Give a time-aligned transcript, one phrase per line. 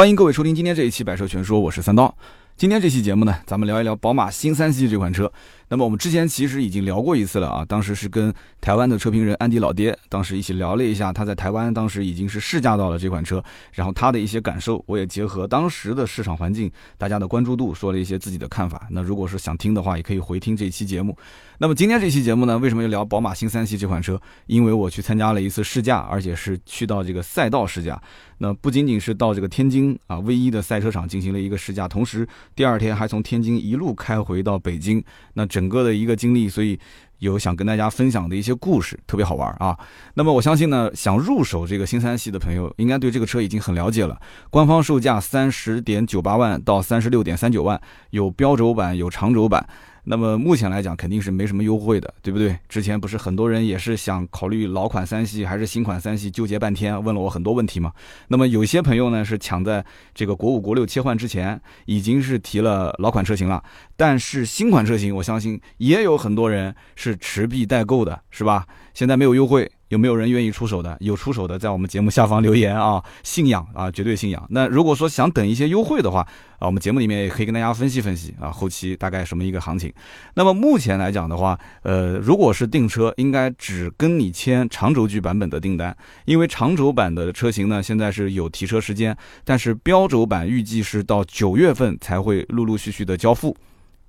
[0.00, 2.16] 欢迎各位收听今天这一期《百车全说》，我是三刀。
[2.56, 5.30] 今天这期节目呢，咱们聊一聊宝马新三系这款车。
[5.70, 13.40] 那么我们之前其实已经聊过一次了啊，当时是跟台湾的车评人安迪老爹，当时一起聊了一下他在台湾当时已经是试驾到了这款车，
[13.72, 18.88] 然后他的一些感受，我也结合当时的市场环境、大家的关注度，说了一些自己的看法。
[18.90, 21.16] 那如果是想听的话，也可以回听这期节目。
[21.58, 24.20] 那么今天这期节目呢，为什么要聊宝马新三系这款车？
[24.46, 28.00] 因为我去参加了一次试驾，而且是去到这个赛道试驾。
[28.38, 35.04] 那不仅仅是到这个天津啊 V 一的赛车场进行了一个试驾，同时第二天还从天津一路开回到北京。
[35.34, 36.80] 那整整个的一个经历，所以
[37.18, 39.78] 有想跟大家分享的一些故事，特别好玩啊。
[40.14, 44.18] 那么我相信呢，想入手这个新三系的朋友，应该对这个车已经很了解了。
[44.48, 47.78] 官方售价三十点九八万到三十六点三九万，
[48.08, 49.68] 有标轴版，有长轴版。
[50.04, 52.58] 那么目前来讲肯定是没什么优惠的，对不对？
[52.68, 57.92] 之前不是很多人也是想考虑老款三系还是新款三系，纠结半天，问了我很多问题嘛。
[58.28, 63.62] 那么有些朋友呢是抢在这个国五国六切换之前，已经是提了老款车型了。
[63.96, 68.66] 但是新款车型，我相信也有很多人是持币待购的，是吧？
[68.94, 69.70] 现在没有优惠。
[69.90, 70.96] 有没有人愿意出手的？
[71.00, 73.02] 有出手的，在我们节目下方留言啊！
[73.24, 74.46] 信仰啊，绝对信仰。
[74.50, 76.20] 那如果说想等一些优惠的话
[76.60, 79.92] 啊，我们节目里面也可以跟大家分析分析啊，后期大概什么一个行情。
[80.34, 93.56] 那么目前来讲的话，呃，如果是订车，应该只跟你签长轴距版本的订单，因为长轴版的车型呢，现在是有提车时间，但是标轴版预计是到九月份才会陆陆续续的交付。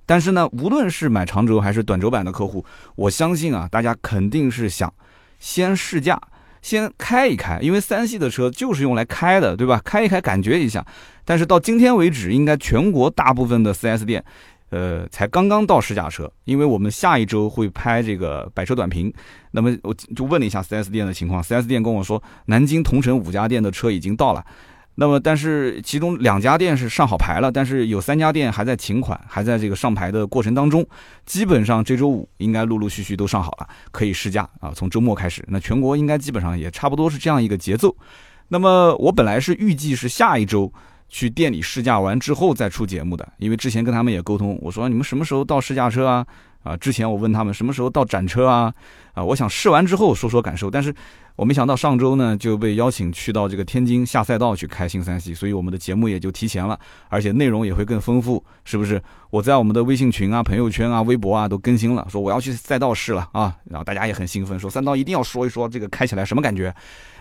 [0.06, 2.64] 但是呢，无论是买长轴还是短轴版的客户，
[2.96, 4.94] 我相信啊，大家肯定是想。
[5.42, 6.22] 先试驾，
[6.61, 9.81] 先开一开，因为三系的车就是用来开的，对吧？
[9.84, 10.86] 开一开，感觉一下。
[11.25, 14.23] 但是到今天为止，应该全国大部分的 4S 店，
[14.69, 16.31] 呃，才刚刚到试驾车。
[16.45, 19.12] 因为我们下一周会拍这个百车短评，
[19.52, 24.45] 那么我就问了一下 4S 店的情况，4S 店跟我说，南京同城五家店的车已经到了。
[24.95, 30.86] 那么，但是其中两家店是上好牌了，但是有三家店还在请款，还在这个上牌的过程当中。
[31.25, 34.72] 基本上这周五应该陆陆续续都上好了，可以试驾啊。
[34.75, 37.96] 从周末开始，那全国应该基本上也差不多是这样一个节奏。
[38.50, 40.72] 那么我本来是预计是下一周
[41.08, 46.25] 去店里试驾完之后再出节目的，因为之前跟他们也沟通，我说你们什么时候到试驾车啊？
[46.63, 48.72] 啊，之前我问他们什么时候到展车啊？
[49.13, 50.94] 啊，我想试完之后说说感受，但是。
[51.36, 59.02] 我没想到上周呢就被邀请去到这个天津下赛道去开新三系，所以我们的节目也就提前了，而且内容也会更丰富，是不是？
[59.30, 66.74] 我在我们的微信群啊、朋友圈啊、微博啊都更新了，说我要去赛道试了啊，然后大家也很兴奋，说三刀一定要说一说这个开起来什么感觉。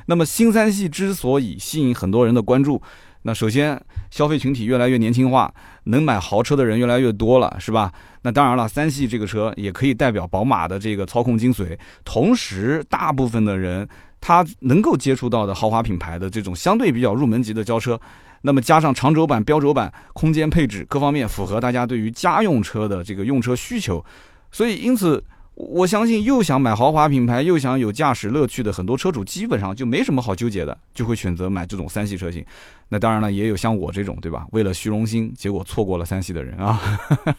[0.07, 2.83] 那么新三系之所以吸引很多人的关注，
[3.23, 5.53] 那首先消费群体越来越年轻化，
[5.85, 7.93] 能买豪车的人越来越多了，是吧？
[8.23, 13.89] 那当然了，三系这个车也可以代表宝马的这个操控精髓，同时大部分的人。
[14.23, 17.99] 他能够接触到的豪华品牌的这种相对比较入门级的轿车，
[18.43, 24.05] 那么加上长轴版、标轴版，空间配置各方面符合大家对于家用车的这个用车需求，
[24.53, 25.25] 所以因此
[25.55, 32.45] 我相信又想买豪华品牌又想有驾驶乐趣的很多车主基本上就没什么好纠结的，就会选择买这种三系车型。
[32.89, 34.47] 那当然了，也有像我这种对吧？
[34.53, 36.81] 为了虚荣心，结果错过了三系的人啊。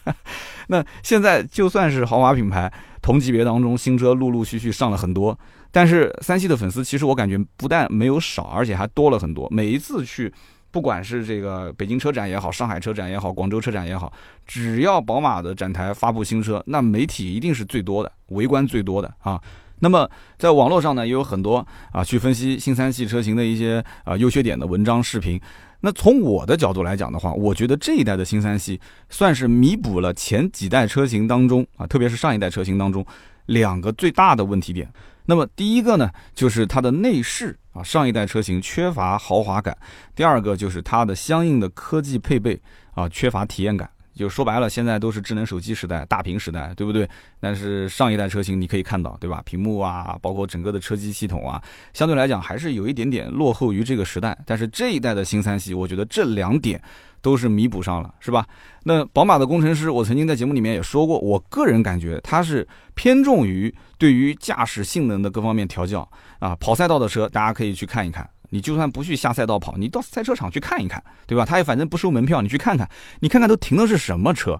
[0.67, 5.37] 那现在就算是豪华品牌同级别当中新车陆陆续续上了很多。
[5.71, 9.47] 但是三系的粉丝其实我感觉不但没有少，而且还多了很多。
[9.49, 10.31] 每一次去，
[10.71, 14.11] 不管是这个北京车展也好，上海车展也好，广州车展也好，
[14.47, 19.41] 只要宝马的展台发布新车，那媒体一定是最多的，围观最多的啊。
[19.79, 25.41] 那么在网络上呢，也有很多啊去分析新三系车型的一些啊优缺点的文章视频。
[25.81, 28.79] 那从我的角度来讲的话，我觉得这一代的新三系
[29.09, 33.03] 算是弥补了前几代车型当中啊，特别是上一代车型当中
[33.47, 34.87] 两个最大的问题点。
[35.31, 39.73] 那么第一个呢，就是它的内饰啊，上一代车型缺乏豪华感；
[40.13, 42.61] 第二个就是它的相应的科技配备
[42.93, 43.89] 啊，缺乏体验感。
[44.13, 47.09] 就说白了，现在都是智能手机时代、大屏时代，对不对？
[47.39, 49.41] 但是上一代车型你可以看到，对吧？
[49.45, 51.63] 屏幕啊，包括整个的车机系统啊，
[51.93, 54.37] 相对来讲还是有一点点落后于这个时代。
[54.45, 56.83] 但是这一代的新三系，我觉得这两点。
[57.21, 58.45] 都是弥补上了，是吧？
[58.83, 66.07] 那宝马的工程师，我曾经在节目里面也说过，我个人感觉他是偏重于对于驾驶性能的各方面调教
[66.39, 66.55] 啊。
[66.59, 68.29] 跑赛道的车，大家可以去看一看。
[68.53, 71.45] 你就算不去下赛道跑，你到赛车场去看一看，对吧？
[71.45, 72.89] 他也反正不收门票，你去看看，
[73.21, 74.59] 你看看都停的是什么车。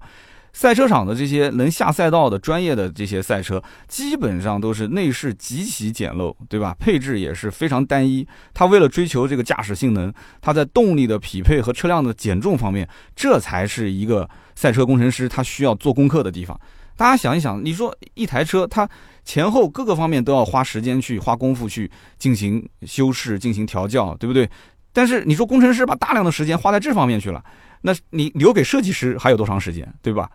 [0.53, 6.75] 赛车场的这些能下赛道的专业的这些赛车，基本上都是内饰极其简陋，对吧？
[6.79, 8.27] 配置也是非常单一。
[8.53, 16.59] 它为了追求这个驾驶性能，它在动力的匹配和车辆的减重方面，这才是一个赛车工程师他需要做功课的地方。
[16.97, 18.87] 大家想一想，你说一台车，它
[19.23, 21.89] 前后各个方面都要花时间去花功夫去
[22.19, 24.47] 进行修饰、进行调教，对不对？
[24.93, 27.41] 但是你说工程师把大量的时间花在这方面去了，
[27.83, 30.29] 那你留给设计师还有多长时间，对吧？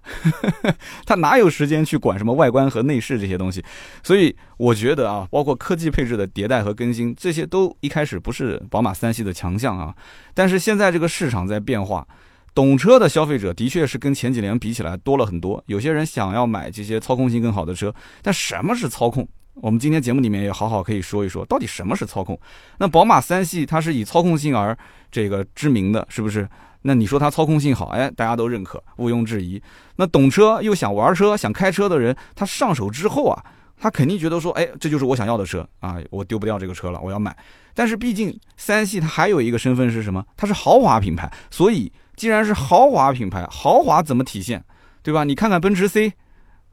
[1.07, 3.65] 他哪有时间去管什么外观和内饰这些东西？
[4.03, 9.95] 所以我觉得啊，包括科技配置的迭代和更新，这些都一开始不是宝马三系的强项啊。
[10.35, 12.07] 但是现在这个市场在变化，
[12.53, 15.63] 懂车的消费者的确是跟前几年比起来多了很多。
[15.67, 19.29] 有些人想要买这些操控性更好的车，但什么是操控？
[19.55, 22.39] 我们今天节目里面也好好可以说一说，到底什么是操控？
[22.79, 24.77] 那宝马三系它是以操控性而
[25.11, 26.49] 这个知名的，是不是？
[26.87, 29.61] 那你说它操控性好，哎，大家都认可，毋庸置疑。
[29.97, 33.45] 那懂车又想玩车、想开车的人，他上手之后啊，
[33.77, 37.37] 他肯定觉得说，哎，这就是我想要的车啊，我丢不掉这个车了，我要买。
[37.75, 40.25] 但是毕竟三系它还有一个身份是什么？
[40.37, 44.65] 它是豪华品牌，所以既然是豪华品牌，豪华怎么体现？
[45.03, 45.25] 对吧？
[45.25, 46.13] 你看看奔驰 C，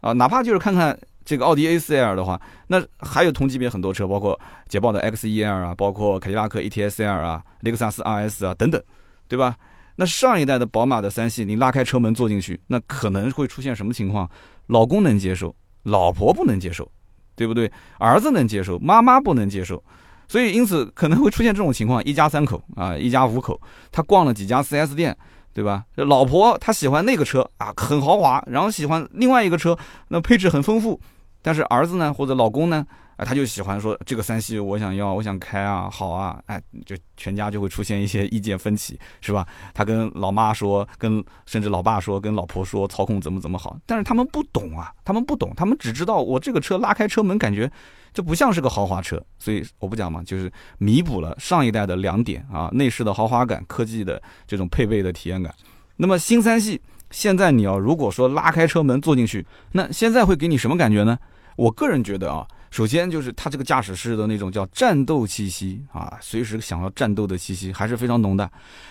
[0.02, 0.98] 啊，哪怕就是看看。
[1.26, 2.38] 这个奥迪 A4L 的话，
[2.68, 4.38] 那还有同级别很多车，包括
[4.68, 8.84] 捷豹的 X1L 啊，包括凯迪拉克 ETS L 啊，雷克萨斯 RS 啊等等，
[9.30, 9.56] 对吧？
[9.96, 14.30] 那上一代的宝马的三系，你拉开车门坐进去，那可能会出现什么情况？
[14.68, 16.90] 老公能接受，老婆不能接受，
[17.36, 17.72] 对不对？
[18.00, 19.84] 儿子能接受，妈妈不能接受，
[20.28, 23.60] 所以因此可能会出现这种情况：一家三口啊，一家五口，
[23.92, 25.16] 他逛了几家 4S 店。
[25.56, 25.86] 对吧？
[25.98, 31.00] 老婆她喜欢那个车啊，很豪华，然后喜欢另外一个车，那配置很丰富。
[31.44, 32.84] 但是儿子呢，或者老公呢，
[33.16, 39.48] 啊，他就喜欢说这个三系我想要，我想开啊，好啊，哎，就全家就会出现一些意见分歧，是吧？
[39.74, 47.72] 他跟老妈说，跟甚至老爸说，跟老婆说操控怎么怎么好，但是他们不懂啊，他们不懂，他们只知道我这个车拉开车门感觉。
[48.16, 55.52] 这不像是个豪华车，所以我不讲嘛，就是弥补了上一代的两点啊，内饰的豪华感，科技的这种配备的体验感。
[55.96, 56.80] 那么新三系
[57.10, 61.18] 现在你要如果说拉开车门坐进去，那现在会给你什么感觉呢？
[61.56, 68.50] 我个人觉得啊，首先就是它这个驾驶室的那种叫战斗气息啊，随时想要战斗的气息还是非常浓的。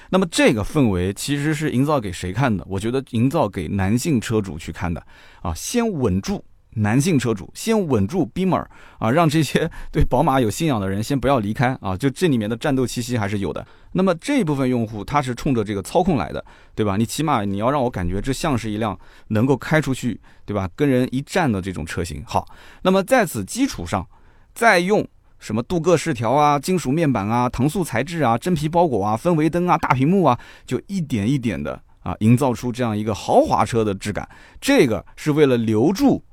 [0.08, 2.64] 那么这个氛围其实是营造给谁看的？
[2.68, 5.04] 我觉得营造给男性车主去看的
[5.40, 6.44] 啊，先稳住。
[6.74, 8.64] 男性车主先稳住 Beamer
[8.98, 13.66] 啊，让这些 对宝马有信仰的人先不要离开啊，就这里面的战斗气息还是有的。
[13.92, 16.42] 那么这一部分用户他是冲着这个操控来的，
[16.74, 16.96] 对吧？
[16.96, 18.98] 你起码你要让我感觉这像是一辆
[19.28, 20.66] 能够开出去，对吧？
[20.74, 22.24] 跟人一战的这种车型。
[22.26, 22.46] 好，
[22.82, 24.06] 那么在此基础上，
[24.54, 25.06] 再用
[25.38, 34.26] 什么镀铬饰条啊、金属面板啊、搪塑材质啊、真皮包裹啊、氛围灯啊、大屏幕啊，就一点一点的啊，营造出这样一个豪华车的质感。
[34.58, 36.24] 这个是为了留住。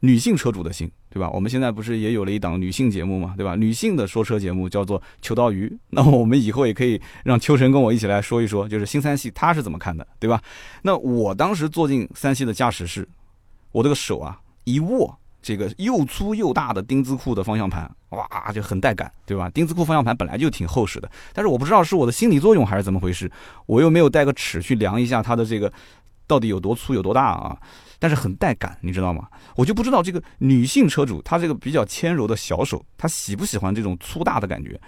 [0.00, 1.28] 女性车主的心，对吧？
[1.30, 3.56] 我们现在不是也有了一档女性节目嘛，对吧？
[3.56, 10.40] 女性的说车节目叫做《秋刀鱼》， 那么我们以后也可以让秋晨跟我一起来说一说，就是新三系他是怎么看的，对吧？
[10.82, 13.08] 那我当时坐进三系的驾驶室，
[13.72, 19.50] 我这个手啊一握，这个又粗又大的丁字裤的方向盘，哇，就很带感，对吧？
[19.50, 23.28] 丁字裤方向盘本来就挺厚实的，但是我不知道是我的心理作用还是怎么回事，
[23.66, 25.72] 我又没有带个尺去量一下它的这个
[26.28, 27.58] 到底有多粗有多大啊。
[27.98, 29.28] 但是很带感，你知道吗？
[29.56, 34.80] 我就不知道这个女性车主她这个比较纤柔的小手，她喜不喜欢这种粗大的感觉？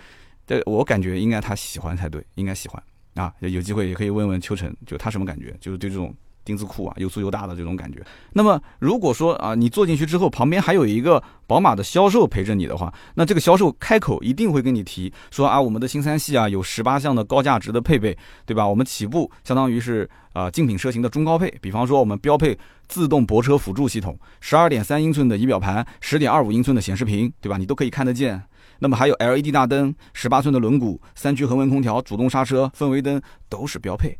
[0.46, 2.82] 对我感觉应该她喜欢才对，应该喜欢
[3.14, 3.32] 啊。
[3.40, 5.56] 有机会也可以问问秋晨，就她什么感觉？
[5.60, 6.14] 就是对这种。
[6.44, 8.04] 丁字裤啊，又粗又大的这种感觉。
[8.32, 18.16] 那么，如果说啊，你坐进去之后，旁边还有一个宝马的销售陪着你的话，那这个销售开口一定会跟你提说啊，我们的新三系啊，有十八项的高价值的配备，
[18.46, 18.66] 对吧？
[18.66, 21.50] 我们起步相当于是啊，竞品车型的中高配。
[21.60, 27.56] 比方说，我们标配自动泊车辅助系统，十二点三英寸的仪表盘，十点二五英寸的显示屏，对吧？
[27.56, 28.42] 你都可以看得见。
[28.82, 34.18] 那么还有 LED 大灯，十八寸的轮毂，三区恒温空调，主动刹车，氛围灯都是标配。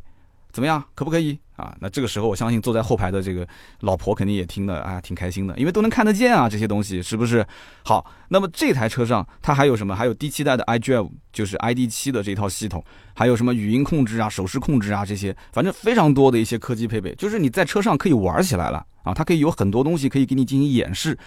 [0.51, 1.75] 怎么样，可不可以啊？
[1.79, 3.47] 那这个时候，我相信坐在后排的这个
[3.79, 7.45] 老婆肯定也听的啊，挺开心的，因为都能看得见啊，这些东西是不是？
[7.83, 9.95] 好，那么这台车上它还有什么？
[9.95, 21.17] 还有第七代的 iDrive，就是 ID 七的这套系统，还有什么语音控制啊、手势控制啊这些，反正非常多的一些科技配备，就是你在车上可以玩起来了啊，它可以有很多东西可以给你进行演示。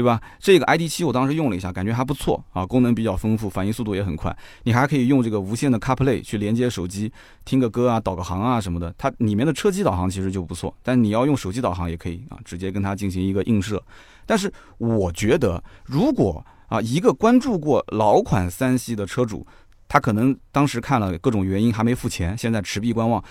[0.00, 0.18] 对吧？
[0.38, 4.34] 这个 ID 七我当时用了一下，感觉还不错啊，功能比较丰富，反应速度也很快。
[4.62, 7.12] 你还可以用这个无线的 CarPlay 去连接手机，
[7.44, 8.94] 听个歌啊，导个航啊什么的。
[8.96, 13.82] 它里面的车机导航其实就不错，但你要用手机导航也可以啊，直接跟它进行一个映射。
[14.24, 19.46] 但是我觉得，如果啊一个关注过老款三系的车主，
[19.86, 23.22] 他可能当时看了各种原因还没付钱，现在持币观望。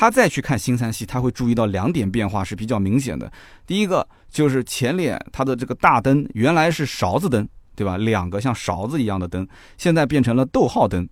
[0.00, 3.28] 他再去看新三系，他会注意到两点变化是比较明显的。
[3.66, 7.96] 第一个就是前脸它的这个大灯原来是勺子灯，对吧？
[7.96, 9.44] 两个像勺子一样的灯，
[9.76, 11.08] 现在变成了逗号灯。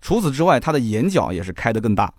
[0.00, 2.12] 除此之外，它的眼角也是开得更大。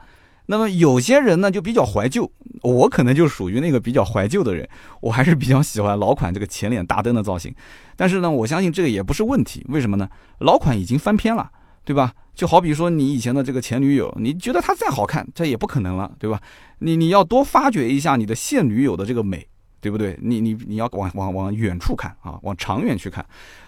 [0.45, 2.31] 那么有些人呢就比较怀旧，
[2.61, 4.65] 我可能就属于那个比较怀旧的人，
[5.01, 7.53] 我还是比较喜欢老款这个前脸大灯的造型。
[7.97, 10.07] 但是呢，我相信这个也不是问题，为什么呢？
[10.39, 11.51] 老款已经翻篇了。
[11.85, 12.11] 对吧？
[12.33, 16.41] 就好比说你以前的这个前女友，你觉得她再好看，这也不可能了，对吧？
[16.79, 19.47] 你你要多发掘一下你的现女友的这个美，
[19.79, 20.19] 对不对？
[20.21, 23.25] 你你你要往往往远处看啊，往长远去看。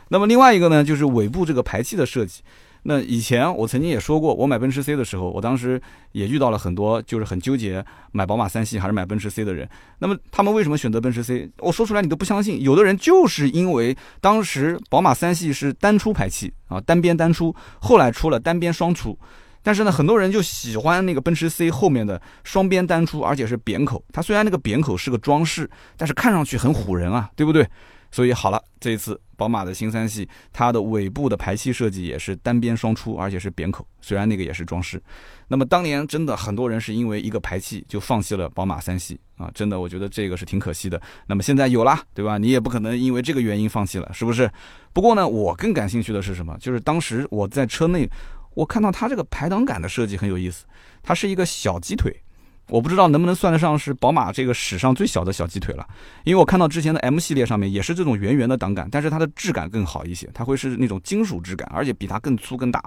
[0.10, 2.42] 那么另外一个呢，就是尾部这个排气的设计。
[2.84, 5.82] 那以前我曾经也说过，我买奔驰 C 的时候，我当时
[6.14, 9.68] 也遇到了很多就是很纠结买宝马三系还是买奔驰 C 的人。
[10.00, 11.50] 那么他们为什么选择奔驰 C？
[11.60, 12.62] 我说出来你都不相信。
[12.62, 19.18] 有的人就是因为当时宝马三系是单出排气啊，单边单出，后来出了单边双出，
[19.62, 24.02] 但是呢，很多人就喜欢那个奔驰 C 后面的双边单出，而且是扁口。
[24.14, 27.68] 它虽然那个扁口是个装饰，但是看上去很唬人啊，对不对？
[28.12, 33.86] 所以好了，这一次宝马的新三系，它的尾部的排气设计也是单边双出，而且是扁口。
[34.02, 35.02] 虽然那个也是装饰，
[35.50, 41.00] 那么当年真的很多人是因为一个排气就放弃了宝马三系啊，真的我觉得这个是挺可惜的。
[41.28, 42.38] 那么现在有啦，对吧？
[42.38, 44.50] 你也不可能因为这个原因放弃了，是不是？
[44.94, 46.58] 不过呢，我更感兴趣的是什么？
[46.60, 48.10] 就是当时我在车内，
[48.54, 50.66] 我看到它这个排挡杆的设计很有意思，
[51.04, 52.24] 它是一个小鸡腿。
[52.70, 55.88] 我不知道能不能算得上是宝马这个史上最小的小鸡腿了，
[56.24, 62.84] 因为我看到之前的 M 系列上面也是这种圆圆的挡杆，但是它的质感更好一些，它会是那种金属质感，而且比它更粗更大。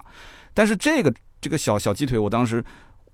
[0.53, 2.65] 但是这个这个小小鸡腿，我当时。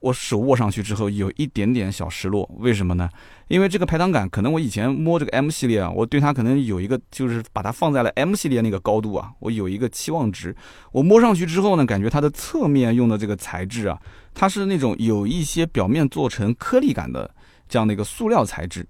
[0.00, 3.08] 我手握上去之后有一点点小失落，为什么呢？
[3.48, 10.54] 因为这个排挡杆可能我以前摸这个 M 系列啊，我对它可能有一个就是把它放在了 M 系列那个高度啊，我有一个期望值。
[10.92, 13.98] 我摸上去之后呢，感觉它的侧面用的这个材质啊，
[14.34, 17.30] 它是那种有一些表面做成颗粒感的
[17.68, 18.86] 这样的一个塑料材质。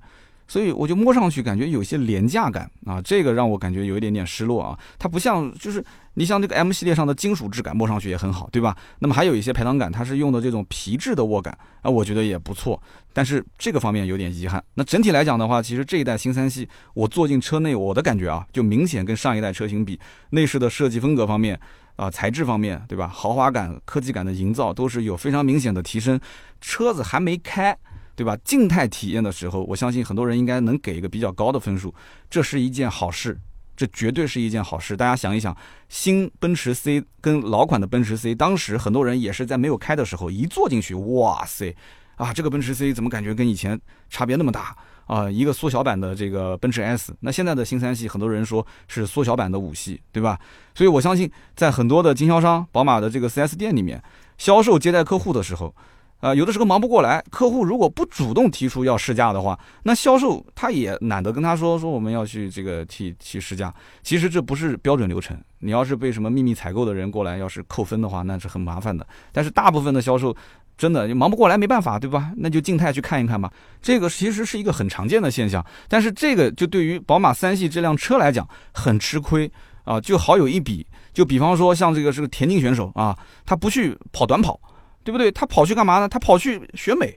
[0.48, 4.78] 所以我就摸上去感觉有些廉价感啊，这个让我感觉有一点点失落啊。
[4.98, 5.84] 它不像，就是
[6.14, 8.76] 你像这个 M 系列上的金属质感，摸上去也很好，对吧？
[9.00, 12.80] 那么还有一些排挡杆，它是用的这种皮质的握感啊，我觉得也不错。
[13.12, 14.62] 但是这个方面有点遗憾。
[14.74, 19.98] 那整体来讲的话，其实这一代新三系，我坐进车内，我的感觉啊，就明显跟上一代车型比，
[20.30, 21.58] 内饰的设计风格方面
[21.96, 23.08] 啊，材质方面，对吧？
[23.08, 26.20] 豪华感、科技感的营造都是有非常明显的提升。
[26.60, 27.76] 车子还没开。
[28.16, 28.34] 对吧？
[28.42, 31.94] 静态体验的时候，我相信很多人应该能给一个比较高的分数，
[32.30, 33.38] 这是一件好事，
[33.76, 34.96] 这绝对是一件好事。
[34.96, 35.54] 大家想一想，
[35.90, 41.76] 新奔驰 C 跟老款的奔驰 C，当时很多人也是在没有开的时候一坐进去，哇塞，
[42.16, 45.30] 啊，这个奔驰 C 怎么感觉跟以前差别那么大啊？
[45.30, 50.40] 一个缩小版的这个奔驰 S，那现在的新三系，很多人说是缩小版的五系，对吧？
[50.74, 54.02] 所以我相信，在很多的经销商、宝马的这个 4S 店里面，
[54.38, 55.74] 销售接待客户的时候。
[56.20, 63.72] 啊，有的时候忙不过来，客户如果不主动提出要试驾的话，那销售他也懒得跟他说说我们要去这个提提试驾。
[64.02, 69.06] 其实这不是标准流程，你要是被什么秘密采购的人过来要是扣分的话，那是很麻烦的。
[69.30, 70.34] 但是大部分的销售
[70.78, 72.32] 真的忙不过来，没办法，对吧？
[72.38, 73.52] 那就静态去看一看吧。
[73.82, 79.50] 这个其实是一个很常见的现象，但是这个就对于宝马三系这辆车来讲很吃亏
[79.84, 80.86] 啊，就好有一比。
[81.12, 84.58] 就比方说像这个是个田径选手啊，他不去跑短跑。
[85.06, 85.30] 对不对？
[85.30, 86.08] 他跑去干嘛呢？
[86.08, 87.16] 他跑去选美，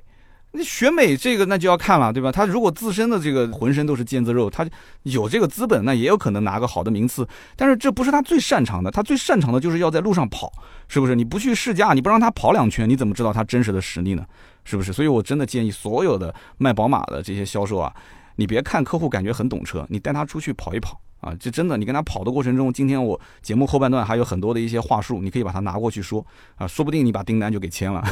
[0.51, 2.31] 那选美这个那就要看了，对吧？
[2.31, 4.63] 他如果自身的这个浑身都是腱子肉，他
[5.01, 7.27] 有这个资本，那也有可能拿个好的名次。
[7.55, 10.51] 但是这不是他最擅长的，他最擅长的就是要在路上跑，
[10.87, 11.15] 是不是？
[11.15, 14.23] 你不去试驾，你不让他跑两圈，你怎么知道他真实的实力呢？
[14.63, 14.93] 是不是？
[14.93, 17.91] 所以我真的建议所有的卖宝马的这些销售啊，
[18.35, 21.01] 你别看客户感觉很懂车，你带他出去跑一跑。
[21.19, 28.03] 啊，这真的，你跟他跑的过程中，今天我节目后半段还有很多的一些话术，你可以把它拿过去说啊，说不定你把订单就给签了。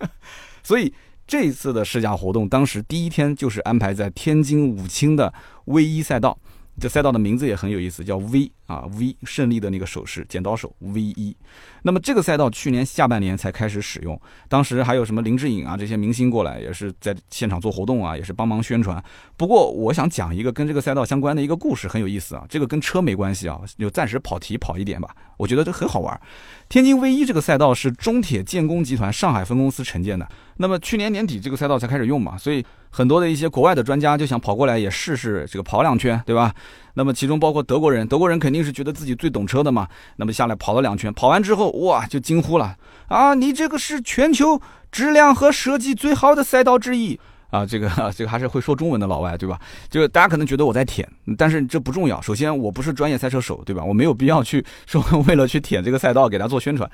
[0.62, 0.92] 所以
[1.26, 5.32] 这一次的试驾活动，当时第一天就是安排在天津武清的
[5.66, 6.38] V 一赛道。
[6.78, 11.34] 这赛道的名字也很有意思，叫 V 啊 V 胜利的那个手势，剪刀手 V 一。
[11.82, 19.02] 那么这个赛道去年下半年才开始使用，当时还有什么林志颖啊这些明星过来，也是在现场做活动啊，也是帮忙宣传。
[19.36, 22.44] 不过我想讲一个跟这个赛道相关的一个故事，很有意思啊。
[22.48, 25.14] 这个跟车没关系啊，就暂时跑题跑一点吧。
[25.38, 26.18] 我觉得这很好玩。
[26.68, 30.28] 天津 V 一这个赛道是中铁建工集团上海分公司承建的。
[30.56, 32.64] 那么去年年底这个赛道才开始用嘛，所以
[32.96, 36.54] 很多的一些国外的专家就想跑过来也试试这个跑两圈，对吧？
[36.94, 39.86] 那么其中包括德国人，德国人肯定是觉得自己最懂车的嘛。
[40.16, 42.74] 那么下来跑了两圈，跑完之后哇就惊呼了
[43.08, 43.34] 啊！
[43.34, 44.58] 你这个是全球
[44.90, 47.66] 质量和设计最好的赛道之一啊！
[47.66, 47.86] 这个
[48.16, 49.60] 这个还是会说中文的老外对吧？
[49.90, 52.18] 就大家可能觉得我在舔，但是这不重要。
[52.22, 53.84] 首先我不是专业赛车手对吧？
[53.84, 56.90] 我没有必要去说 为了去舔这个赛道给他做宣传。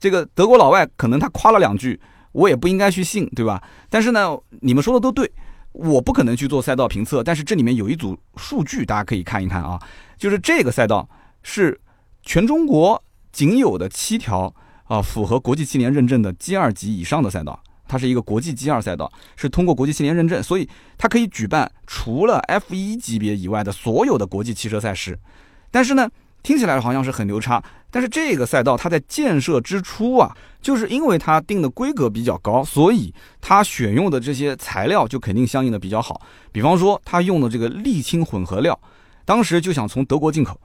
[0.00, 2.00] 这个德国老外可能他夸了两句。
[2.32, 3.62] 我也不应该去信，对吧？
[3.88, 5.30] 但是呢，你们说的都对，
[5.72, 7.22] 我不可能去做赛道评测。
[7.22, 9.80] 但是这里面有一组数据，大家可以看一看啊，
[10.18, 11.08] 就是这个赛道
[11.42, 11.80] 是
[12.22, 25.18] 全中国仅有的七条啊符合国际汽联认证的 G 二级以上的赛道，它是一个国际 G 二赛道，是通过国际汽联认证，所以它可以举办除了 F 一级别以外的所有的国际汽车赛事。
[25.70, 26.10] 但是呢，
[26.42, 36.20] 听起来好像是很牛叉，但是这个赛道它在建设之初啊，就是因为它定的规格比较高，所以它选用的这些材料就肯定相应的比较好。
[36.50, 38.78] 比方说，它用的这个沥青混合料，
[39.24, 40.60] 当时就想从德国进口，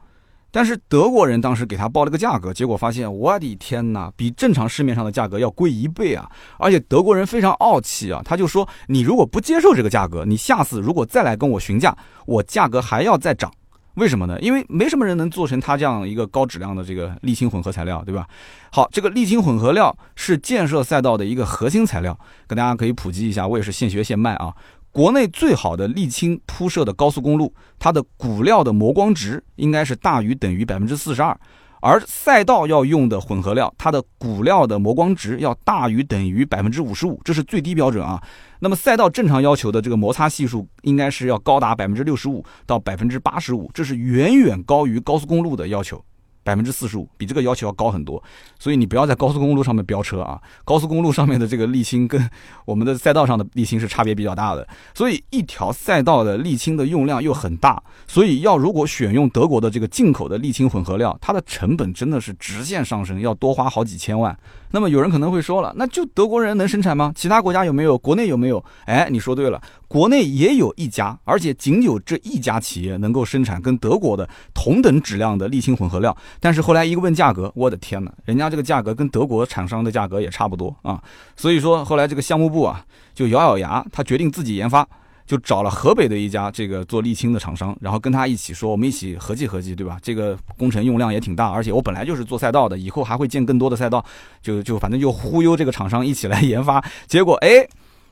[0.50, 6.28] 但是德国人当时给他报了个价格，结果发现，我的天哪，比正常市面上的价格要贵一倍啊！
[6.58, 13.52] 而且德国人非常傲气啊，他就说，你如果不接受这个价格，你下次如果再来跟我询价，我价格还要再涨。
[13.98, 14.40] 为什么呢？
[14.40, 18.28] 因为没什么人能做成它这样一个高质量的这个沥青混合材料，对吧？
[18.72, 24.54] 好，这个沥青混合料是建设赛道的一个核心材料，跟大家可以普及一下，我也是现学现卖啊。
[24.92, 31.36] 国内最好的沥青铺设的高速公路，它的骨料的磨光值应该是大于等于百分之四十二。
[31.80, 38.22] 而赛道要用的混合料，它的骨料的磨光值要大于等于百分之五十五，这是最低标准啊。
[38.60, 46.04] 那么赛道正常要求的这个摩擦系数应该是要高达百分之六十五到百分之八十五，这是远远高于高速公路的要求。
[46.48, 48.24] 百分之四十五，比这个要求要高很多，
[48.58, 50.40] 所以你不要在高速公路上面飙车啊！
[50.64, 52.30] 高速公路上面的这个沥青跟
[52.64, 64.34] 我们的赛道上的沥青是差别比较大的，所以一条赛道的沥青的用量又很大，所以要如果选用德国的这个进口的沥青混合料，它的成本真的是直线上升，要多花好几千万。
[64.72, 67.12] 那么有人可能会说了，那就德国人能生产吗？
[67.14, 67.98] 其他国家有没有？
[67.98, 68.64] 国内有没有？
[68.86, 69.62] 哎，你说对了。
[69.88, 76.16] 国内也有一家，而且仅有这一家企业能够生产跟德国的同等质量的沥青混合料。
[76.42, 81.02] 但是后来一个问价格，我的天哪，人家这个价格跟德国厂商的价格也差不多啊。
[81.38, 82.84] 所以说后来这个项目部啊，
[83.16, 84.86] 就咬咬牙，他决定自己研发，
[85.26, 89.98] 就找了河北的一家这个做沥青的厂商，然后跟他一起说，我们一起合计合计，对吧？
[90.04, 94.04] 这个工程用量也挺大，而且我本来就是做赛道的，以后还会建更多的赛道，
[94.42, 96.84] 就就反正就忽悠这个厂商一起来研发。
[97.08, 97.66] 结果哎。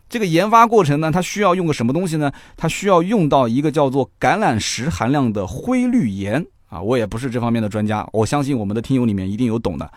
[0.07, 2.31] 这个研发过程呢，它需要用个什么东西呢？
[2.55, 6.81] 它需要用到一个叫做橄榄石含量的灰绿盐啊！
[6.81, 9.91] 我也不是这方面的专家，我相信我们的听友里面一定有懂的。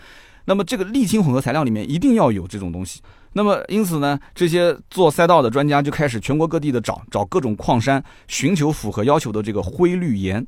[0.46, 3.02] 那么这个沥青混合材料里面一定要有这种东西。
[3.34, 10.44] 那么因此呢，这些做赛道的专家就开始全国各地的找，找各种矿山，寻求符合要求的这个灰绿盐。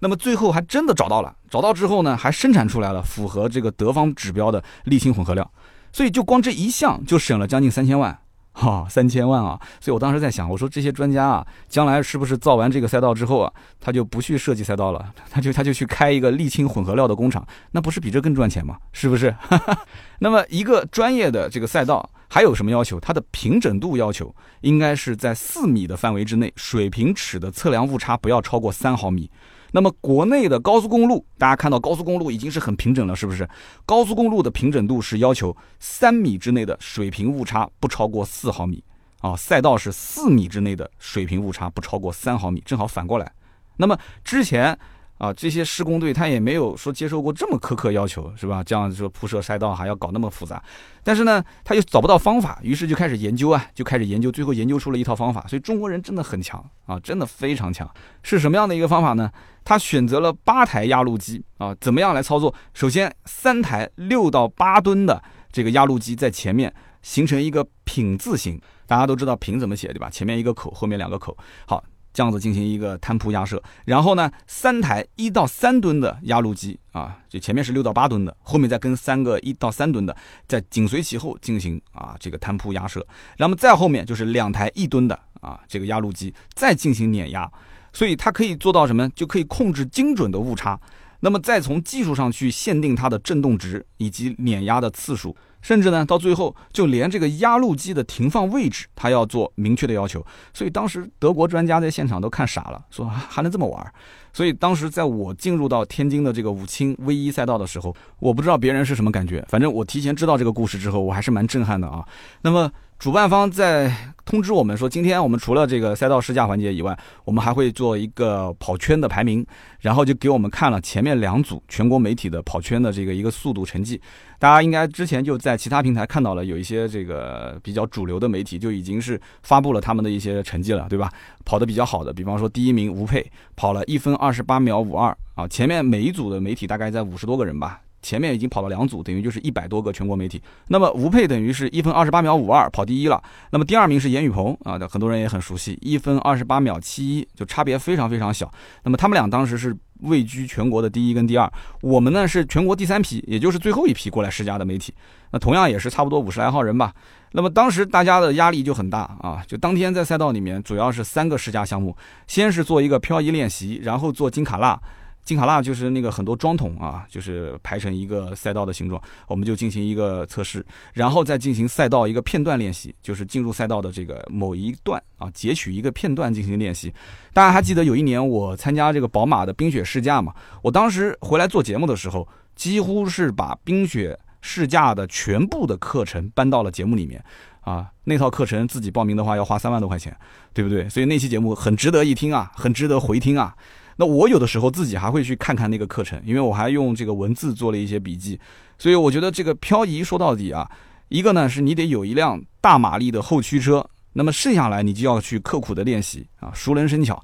[0.00, 5.48] 那么最后还真的找到了，找到之后呢，还生产出来了符合这个德方指标的沥青混合料。
[5.92, 8.18] 所以就光这一项就省了将近三千万。
[8.56, 9.60] 哈，三千万啊！
[9.80, 18.78] 所以我当时在想，我说这些专家啊，将来是不是造完这个赛道之后啊，他就不去设计赛道了，他就他就去开一个沥青混合料的工厂，那不是比这更赚钱吗？
[18.92, 19.34] 是不是？
[20.20, 23.00] 那么一个专业的这个赛道还有什么要求？
[23.00, 29.28] 它的平整度要求应该是在四米的范围之内，水平尺的测量误差不要超过三毫米。
[29.76, 33.48] 那么国内的高速公路，大家看到高速公路已经是很平整了，是不是？
[33.84, 38.84] 高速公路的平整度是要求三米之内的水平误差不超过四毫米
[39.18, 43.32] 啊，赛道是四米之内的水平误差不超过三毫米，正好反过来。
[43.76, 44.78] 那么之前。
[45.18, 48.62] 啊，这些施工队他也没有说接受过这么苛刻要求，是吧？
[48.64, 50.62] 这样说铺设赛道还要搞那么复杂，
[51.04, 55.46] 但是呢，他又找不到方法，于是就开始研究啊，就开始研究，最后研究出了一套方法。
[55.48, 57.88] 所以中国人真的很强啊，真的非常强。
[58.22, 59.30] 是什么样的一个方法呢？
[59.64, 62.52] 他选择了八台压路机啊，怎么样来操作？
[62.74, 65.22] 首先，三台六到八吨的
[65.52, 70.10] 这个压路机在前面形成一个品字形，大家都知道品怎么写对吧？
[70.10, 71.36] 前面一个口，后面两个口。
[71.66, 71.82] 好。
[72.14, 83.04] 这样子进行一个摊铺压设，然后呢，三台一到三吨的压路机啊，就前面是六到八吨的，后面再跟三个一到三吨的，在紧随其后进行啊这个摊铺压设，
[83.38, 87.50] 那么再后面就是两台一吨的啊这个压路机再进行碾压，
[87.92, 89.08] 所以它可以做到什么？
[89.10, 90.80] 就可以控制精准的误差，
[91.24, 95.34] 那么再从技术上去限定它的振动值以及碾压的次数。
[95.62, 100.22] 甚至呢，到最后就连这个压路机的停放位置，它要做明确的要求。
[100.52, 103.92] 所以当时德国专家在现场都看傻了，说还能这么玩？
[104.34, 112.06] 所以当时在我进入到天津的这个武清 V 一赛道的时候，我不知道别人是什么感觉，反正我提前知道这个故事之后，我还是蛮震撼的啊。
[112.42, 112.70] 那么。
[112.98, 113.92] 主办方在
[114.24, 119.44] 通知我们说，今天我们除了这个赛道试驾环节以外，我们还会做一个跑圈的排名，
[119.80, 124.00] 然后就给我们看了前面两组全国媒体的跑圈的这个一个速度成绩。
[124.38, 131.10] 大家应该之前就在其他平台看到了，有一些这个比较主流的媒体就已经是发布了他们的一些成绩了，对吧？
[131.44, 137.80] 跑得比较好的，比方说第一名吴佩跑了一分二十八秒五二啊，前面每一组的媒体大概在五十多个人吧。
[138.04, 140.40] 前面已经跑了两组，等于就是一百多个全国媒体。
[140.68, 143.20] 那么吴佩等于是一分二十八秒五二跑第一了。
[143.50, 148.52] 那么第二名是严雨鹏啊，很多人也很熟悉，一分二十八秒七一，就差别非常非常小。
[148.82, 154.92] 那么他们俩当时是位居全国的第一跟第二，我们呢是全国第三批，也就是最后一批过来试驾的媒体。
[155.30, 156.92] 那同样也是差不多五十来号人吧。
[157.32, 161.96] 那么当时大家的压力就很大啊，就当天在赛道里面主要是三个试驾项目，
[162.28, 164.78] 先是做一个漂移练习，然后做金卡纳。
[165.24, 176.92] 金卡纳就是那个很多桩桶啊，就是排成一个赛道的形状，我们就进行一个测试，然后再进行赛道一个片段练习，就是进入赛道的这个某一段啊，截取一个片段进行练习。
[177.32, 180.34] 大家还记得有一年我参加这个宝马的冰雪试驾嘛？
[180.62, 187.24] 我当时回来做节目的时候，几乎是把冰雪试驾的全部的课程搬到了节目里面
[187.62, 187.86] 啊。
[188.04, 190.14] 那套课程自己报名的话要花三万多块钱，
[190.52, 190.86] 对不对？
[190.90, 193.56] 所以那期节目很值得一听啊，很值得回听啊。
[193.96, 198.38] 那我有的时候自己还会去看看那个课程，因为我还用这个文字做了一些笔记，
[198.78, 200.68] 所以我觉得这个漂移说到底啊，
[201.08, 207.22] 一个呢是你得有一辆大马力的后驱车，那么剩下来你就要去刻苦的练习啊，熟能生巧。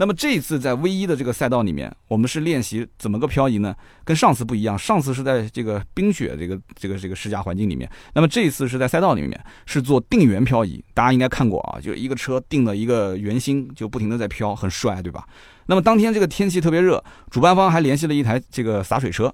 [0.00, 3.76] 那么这一次在 V 一的这个赛道里面，我们是练习怎么个漂移呢？
[4.02, 10.82] 跟上次不一样，上次是在这个冰雪这个这个这个试驾环境里面，那么这一次是在赛道里面，是做定圆漂移。
[10.94, 15.28] 大家应该看过啊，就一个车定了一个圆心，就不停的在飘，很帅，对吧？
[15.66, 19.30] 那么当天这个天气特别热，主办方还联系了一台这个洒水车，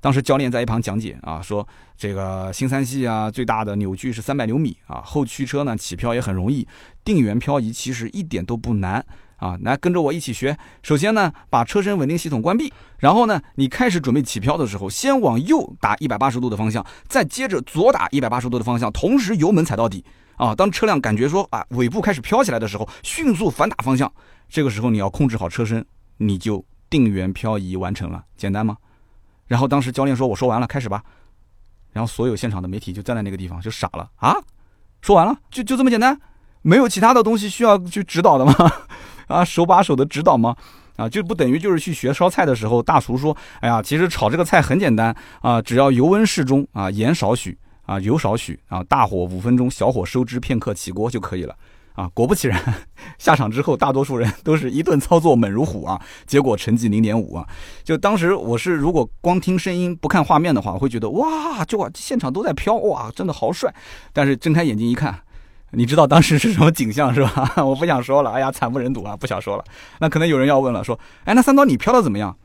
[0.00, 1.66] 当时教练在一旁讲解啊，说
[1.98, 6.64] 这个新三系啊最大的扭矩是三百牛米啊，后驱车呢起漂也很容易，
[7.04, 9.04] 定圆漂移其实一点都不难。
[9.36, 10.56] 啊，来跟着我一起学。
[10.82, 20.04] 首先呢，把车身稳定系统关闭，然后呢，你开始准备起漂的时候，先往右打一百八十度的方向，再接着左打一百八十度的方向，同时油门踩到底。
[20.36, 24.12] 啊，当车辆感觉说啊尾部开始飘起来的时候，迅速反打方向。
[24.48, 25.84] 这个时候你要控制好车身，
[26.16, 28.24] 你就定圆漂移完成了。
[28.36, 28.76] 简单吗？
[29.46, 31.02] 然后当时教练说：“我说完了，开始吧。”
[31.92, 34.34] 然后所有现场的媒体就站在那个地方就傻了啊！
[35.02, 36.18] 说完了，就就这么简单，
[36.62, 38.54] 没有其他的东西需要去指导的吗？
[39.26, 40.56] 啊，手把手的指导吗？
[40.96, 51.56] 啊，就不等于就是去学烧菜的时候，大厨说：“哎呀，其实炒这个菜很简单啊，只要油温适中啊，盐少许啊，油少许啊，大火五分钟，小火收汁片刻，起锅就可以了。”
[51.94, 52.60] 啊，果不其然，
[53.18, 57.46] 下场之后，大多数人都是一顿操作猛如虎啊，结果成绩零点五啊。
[57.84, 63.72] 就当时我是如果光听声音不看画面的话，会觉得哇，就现场都在飘哇，真的好帅。
[64.12, 65.20] 但是睁开眼睛一看。
[65.76, 67.52] 你知道当时是什么景象是吧？
[67.64, 69.64] 我不想说了，哎呀，惨不忍睹啊，不想说了。
[69.98, 72.36] 那可能有人要问了，说，哎，那三刀你飘的怎么样？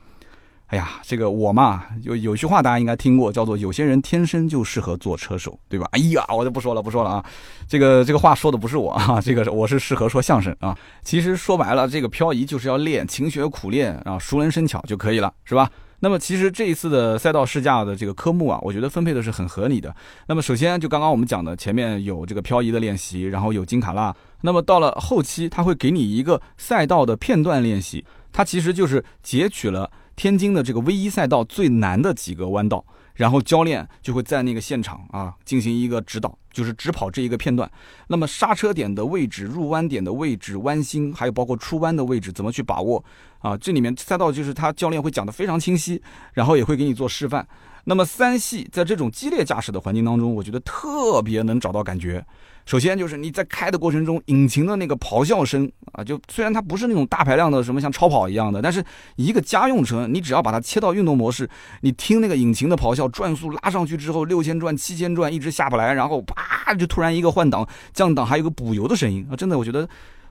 [0.68, 5.88] 哎呀，这个我嘛，有有句话大家应该听过，叫做有些人天生就适合做车手，对吧？
[5.94, 7.26] 哎呀，我就不说了，不说了啊。
[7.68, 10.78] 这个这个话说的不是我啊， 这个我是适合说相声啊。
[11.04, 15.68] 其实说白了，这个漂移就是要练，勤学苦练啊，熟能生巧就可以了，是吧？
[16.00, 19.94] 那么其实这一次的赛道试驾的这个科目啊，我觉得分配的是很合理的。
[20.28, 24.16] 那么首先就刚刚我们讲的，前面有这个漂移的练习，然后有金卡拉。
[24.42, 32.84] 那么到了后期，它会给你一个赛道的片段练习，它其实就是截取了天津的这个 V 一赛道最难的几个弯道。
[33.20, 37.70] 然后教练就会在那个现场啊进行一个指导，就是只跑这一个片段。
[38.08, 43.04] 那么刹车点的位置、入弯点的位置、弯心，还有包括出弯的位置，怎么去把握
[43.40, 43.58] 啊？
[43.58, 46.02] 这里面赛道就是他教练会讲得非常清晰，
[46.32, 47.46] 然后也会给你做示范。
[47.90, 52.24] 那么三系在这种激烈驾驶的环境当中，我觉得特别能找到感觉。
[52.68, 61.50] 首先就是你在开的过程中，引擎的那个咆哮声啊，就虽然它不是那种大排量的什么像超跑一样的，但是一个家用车，你只要把它切到运动模式，
[61.82, 69.90] 你听那个引擎的咆哮，转速拉上去之后，六千转、七千转一直下不来，然后啪就突然一个换挡、降档，还有个补油的声音啊，真的我觉得。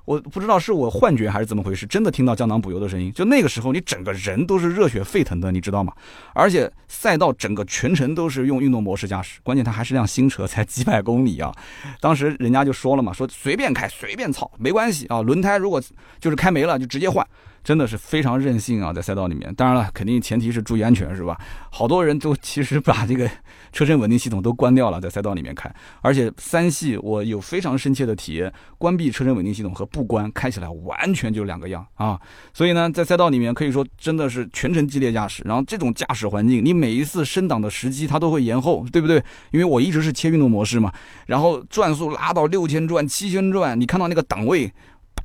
[0.09, 5.93] 我不知道是我幻觉还是怎么回事，真的听到胶囊补油的声音，就那个时候你整个人都是热血沸腾的，你知道吗？
[6.33, 11.55] 而且赛道整个全程都是用运动模式驾驶，关键它还是辆新车，才几百公里啊！
[12.01, 15.79] 当时人家就说了嘛，说随便开随便操，没关系啊，轮胎如果
[16.19, 17.27] 就是开没了就直接换。
[17.69, 19.55] 真的是非常任性啊，在赛道里面。
[19.55, 21.39] 当然了，肯定前提是注意安全，是吧？
[21.71, 23.31] 好多人都其实把这个
[23.73, 25.71] 车身稳定系统都关掉了，在赛道里面开。
[26.01, 32.19] 而且三系我有非常深切的体验，关闭车身稳定系统和不关开起来完全就两个样啊。
[32.55, 35.43] 所以呢，在赛道里面可以说真的是全程激烈驾驶。
[35.45, 39.23] 然后这种驾驶环境，你每一次升档的时机它都会延后，对不对？
[39.51, 40.91] 因为我一直是切运动模式嘛。
[41.27, 44.73] 然后转速拉到六千转、七千转，你看到那个档位。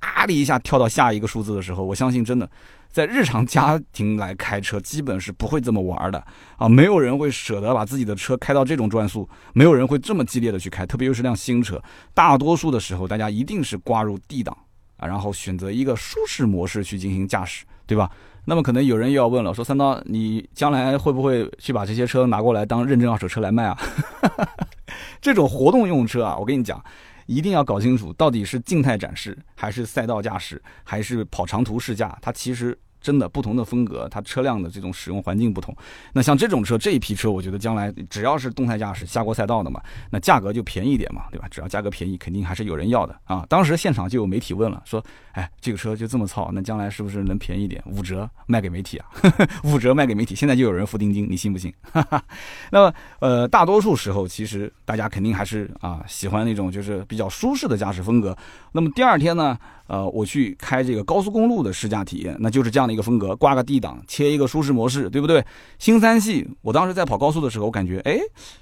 [0.03, 2.49] 啪的一下跳到下一个数字的时候，我相信真的，
[2.91, 6.21] 在日常家庭来开车，基本是不会这么玩的
[6.57, 6.67] 啊！
[6.67, 11.81] 没有人会舍得把自己的车开到这种转速，没有人会这么激烈的去开，特别又是辆新车。
[12.13, 14.55] 大多数的时候，大家一定是挂入 D 档
[14.97, 18.11] 啊，然后选择一个舒适模式去进行驾驶，对吧？
[18.45, 23.77] 那么可能有人又要问了，说三刀，你将来会不会去把这些车拿过来当认证二手车来卖啊？
[25.21, 26.83] 这种活动用车啊，我跟你讲。
[27.25, 32.17] 一定要搞清楚，到底是静态展示，还是赛道驾驶，还是跑长途试驾？
[32.21, 35.75] 它其实真的不同的风格，它车辆的这种使用环境不同。
[36.13, 41.45] 那像这种车，这一批车，我觉得将来只要是动态驾驶下过赛道的嘛，那价格就便宜一点嘛，对吧？
[41.51, 43.45] 只要价格便宜，肯定还是有人要的啊。
[43.49, 47.83] 当时现场就有媒体问了，说，哎，这个车就这么糙，那将来是不是能便宜点？
[47.85, 49.05] 五折卖给媒体啊？
[49.65, 51.73] 五折卖给媒体，现在就有人付定金，你信不信？
[52.71, 58.37] 那么，呃，大多数时候其实大家肯定还是啊喜欢那种就是比较舒适的驾驶风格。
[58.71, 59.59] 那么第二天呢？
[59.87, 65.45] 呃，我去开这个高速公路的试驾体验，那就是这样的一个风格，挂个 D 档，切一个舒适模式，对不对？
[65.77, 68.17] 新三系，我当时在跑高速的时候，我感觉，哎，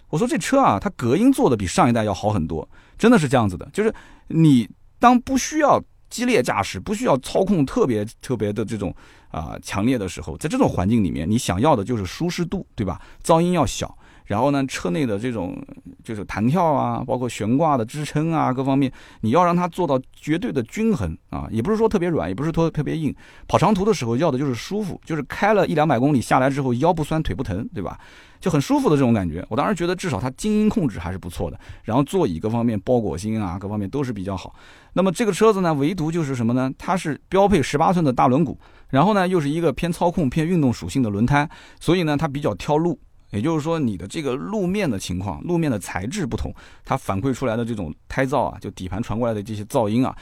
[0.09, 3.69] 我说这车啊，它隔音做的比上一代要好很多，真的是这样子的。
[3.71, 3.93] 就是
[4.27, 4.67] 你
[4.99, 8.93] 当不需要激烈驾驶，不需要操控特别特别的这种
[9.29, 12.99] 啊强烈的时候，在这种环境里面，你想要的就是舒适度，对吧？
[13.23, 13.95] 噪音要小。
[14.31, 15.61] 然后呢，车内的这种
[16.05, 18.89] 就是弹跳啊，包括悬挂的支撑啊，各方面
[19.19, 23.13] 你要让它做到绝对的均衡啊，也不是说特别软，也不是说特别硬。
[23.45, 27.99] 跑长途的时候要的就是舒服，就是开了一两百公里下来之后腰不酸腿不疼，对吧？
[28.39, 29.45] 就很舒服的这种感觉。
[29.49, 34.55] 我当时觉得至少它静音控制还是不错的，然后座椅各方面包裹性啊，各方面都是比较好。
[34.93, 36.71] 那么这个车子呢，唯独就是什么呢？
[36.77, 38.55] 它是标配十八寸的大轮毂，
[38.87, 41.49] 然后呢又是一个偏操控、偏运动属性的轮胎，
[41.81, 42.97] 所以呢它比较挑路。
[43.31, 46.53] 也就是说，你的这个路面的情况，路面的材质不同，
[46.85, 50.15] 它反馈出来的这种胎噪啊，就底盘传过来的这些噪音啊，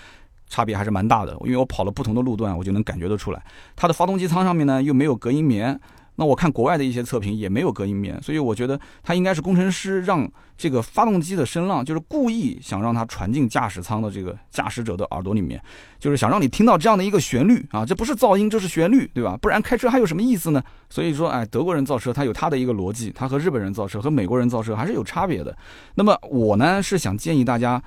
[0.47, 1.33] 差别还是蛮大的。
[1.41, 3.43] 因为我跑了不同的路段，我就能感觉得出来。
[3.75, 5.79] 它的发动机舱上面呢，又没有隔音棉。
[6.19, 15.61] 那我看国外的一些测评也没有隔音棉，所以我觉得它应该是工程师让这个发动机的声浪，就是故意想让它传进驾驶舱的这个驾驶者的耳朵里面，
[15.97, 19.37] 就是想让你听到这样的一个旋律啊，这不是噪音，这是旋律，对吧？
[19.41, 20.61] 不然开车还有什么意思呢？
[20.89, 25.57] 所以说，哎，德国人造车他有他的一个逻辑，他和日本人造车和美国人造车还是有差别的。
[25.95, 27.81] 那么我呢是想建议大家。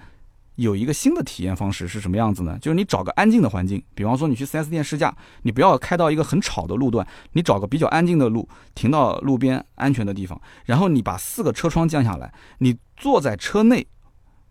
[0.57, 2.59] 有一个新的体验方式是什么样子呢？
[2.61, 13.87] 就是你找个安静的环境，比方说你去 4S 店试驾，你不要开到一个很吵的路段，你找个比较安静的路，停到路边安全的地方，然后你把四个车窗降下来，你坐在车内，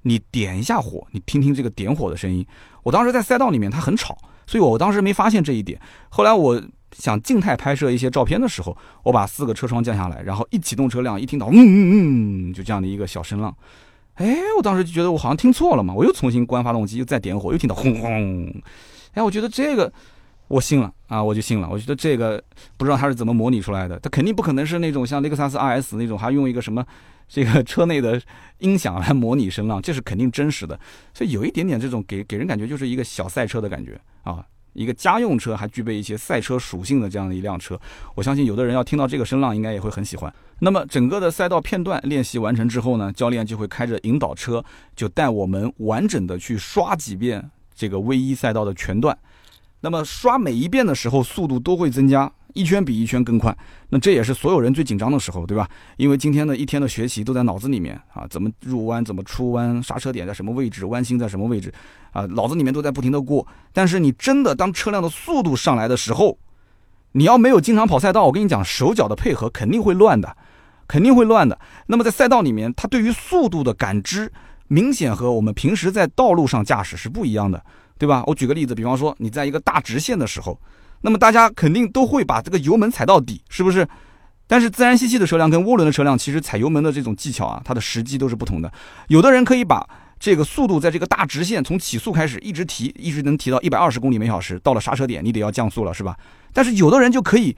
[0.02, 2.46] 你点一下火，你听听这个点火的声音。
[2.84, 5.80] 我当时在赛道里面，它很吵，所以我当时没发现这一点。
[6.10, 6.60] 后来我
[6.92, 13.56] 想静态拍摄一些照片的时候，我把四个车窗降下来，然后一启动车辆，一听到嗯嗯嗯，就这样的一个小声浪。
[14.22, 18.62] 哎，我当时就觉得我好像听错了嘛，我又重新关发动机，又再点火，又听到轰轰。
[19.14, 19.92] 哎，我觉得这个
[20.48, 21.68] 我信了啊，我就信了。
[21.70, 22.42] 我觉得这个
[22.78, 26.86] 不知道它是怎么模拟出来的，它肯定不可能是那种像雷克萨斯 RS 那种，还用一个什么
[27.28, 28.22] 这个 车内的
[28.60, 30.80] 音响来模拟声浪，这是肯定真实的。
[31.14, 34.46] 所以有一点点这种给给人感觉就是一个小赛车的感觉啊。
[34.74, 37.80] 一个家用车还具备一些赛车属性的这样的一辆车，
[38.16, 40.34] 我相信有的人要听到这个声浪，应该也会很喜欢。
[40.60, 44.64] 那么整个的赛道片段练习完成之后呢，教练就会开着引导车，
[44.96, 49.18] 就带我们完整的去刷几遍这个 V 一赛道的全段。
[49.82, 52.32] 那么刷每一遍的时候，速度都会增加。
[52.54, 53.58] 一圈比一圈更快，
[53.92, 55.66] 那这也是所有人最紧张的时候，对吧？
[55.96, 61.74] 因为今天的一天的学习都在脑子里面啊，怎么入弯，怎么出弯，刹车点在什么位置，弯心在什么位置，
[62.12, 63.48] 啊，脑子里面都在不停的过。
[63.72, 66.38] 但是你真的当车辆的速度上来的时候，
[67.14, 70.36] 你要没有经常跑赛道，我跟你讲，手脚的配合肯定会乱的，
[70.90, 71.58] 肯定会乱的。
[71.88, 74.30] 那么在赛道里面，它对于速度的感知，
[74.68, 77.64] 明显和我们平时在道路上驾驶是不一样的，
[78.02, 78.24] 对吧？
[78.26, 80.60] 我举个例子，比方说你在一个大直线的时候。
[81.04, 83.88] 那么大家肯定都会把这个油门踩到底，是不是？
[84.48, 88.72] 但是自然吸气的车辆跟涡轮的车辆，其实踩油门的这种技巧啊，它的时机都是不同的。
[89.08, 89.88] 有的人可以把
[90.20, 96.18] 这个速度在这个大直线从起速开始一直提，一直能提到一百二十公里每小时，到了刹车点你得要降速了，是吧？
[96.54, 97.56] 但是有的人就可以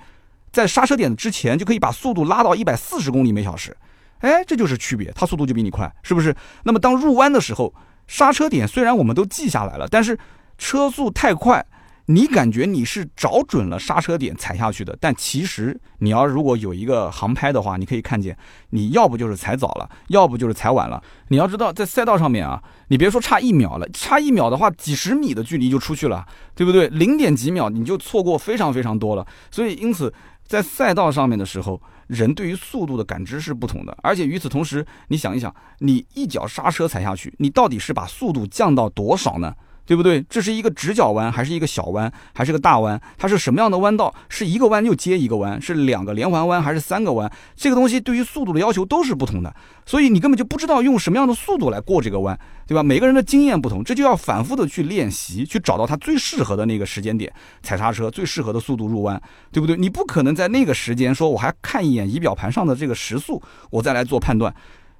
[0.51, 3.75] 在刹车点之前就可以把速度拉到一百四十公里每小时，
[4.19, 6.33] 哎，这就是区别，它速度就比你快，是不是？
[6.63, 7.73] 那么当入弯的时候，
[8.13, 10.15] 刹车点虽然我们都记下来了，但是
[10.59, 11.65] 车速太快。
[12.05, 18.37] 你感觉你是找准了刹车点踩下去的，但其实你要如果有一个航拍的话，你可以看见，
[18.69, 21.01] 你要不就是踩早了，要不就是踩晚了。
[21.29, 26.23] 你要知道，在赛道上面啊，你别说差一秒了，差一秒的话，几十米的距离就出去了，
[26.53, 26.87] 对不对？
[26.89, 29.25] 零点几秒你就错过非常非常多了。
[29.49, 30.13] 所以，因此
[30.45, 31.81] 在赛道上面的时候，
[32.13, 33.97] 人对于速度的感知是不同的。
[34.01, 39.53] 而且与此同时，你想一想，你一脚刹车踩下去，你到底是把速度降到多少呢？
[39.85, 40.21] 对不对？
[40.29, 42.99] 这是一个直角弯，还是一个小弯，还是个大弯？
[43.17, 44.13] 它是什么样的弯道？
[44.29, 47.29] 是一个弯就接一个弯，是两个连环弯，还是三个弯？
[47.55, 49.53] 这个东西对于速度的要求都是不同的，
[49.85, 52.81] 所以你根本就不知道用什么样的速度来过这个弯，对吧？
[52.81, 59.75] 每个人的经验不同，这就要反复的去练习，去找到它最适合的那个时间点踩刹车，最适合的速度入弯，对不对？
[59.75, 64.53] 你不可能在那个时间说我还看一眼仪表盘上的这个时速，我再来做判断，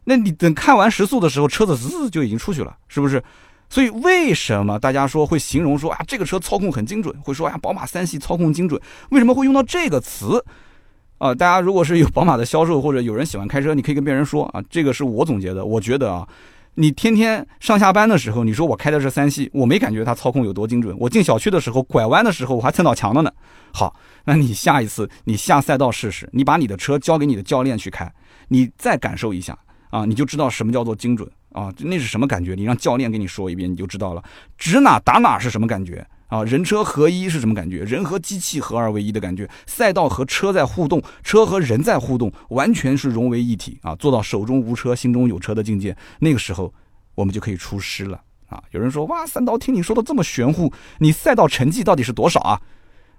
[0.04, 3.24] 那你等看完时速的时候，车子滋就已经出去了，是不是？
[3.74, 8.80] 所以为什么大家说会形容说啊这个车操控很精准，会说呀宝马三系操控精准？
[9.10, 10.46] 为什么会用到这个词？
[11.18, 15.66] 啊，大家如果是有宝马的销售或者有人喜欢开车，你可以跟别人说啊，这个是我总结的。
[15.66, 16.28] 我觉得啊，
[16.76, 20.96] 你天天上下班的时候，你说我开的是三系，我没感觉它操控有多精准。
[21.00, 23.32] 我进小区的时候，拐弯的时候我还蹭到墙了呢。
[23.74, 28.14] 好，那你下一次你下赛道试试，你把你的车交给你的教练去开，
[28.50, 29.58] 你再感受一下
[29.90, 32.56] 啊，你就知道什么叫做精准啊，那是什么感觉？
[32.56, 34.24] 你让教练给你说一遍，你就知道了。
[34.58, 36.44] 指哪打哪是什么感觉啊？
[36.44, 37.84] 人车合一是什么感觉？
[37.84, 39.50] 人和机器合二为一的感觉。
[39.66, 45.96] 赛道和车在互动，车和人在互动，完全是融为一体啊，做到手中无车，心中有车的境界。
[46.20, 46.74] 那个时候，
[47.16, 48.62] 我们就可以出师了啊！
[48.72, 52.60] 有人说哇，三刀听你说的这么玄乎，你赛道成绩到底是多少啊？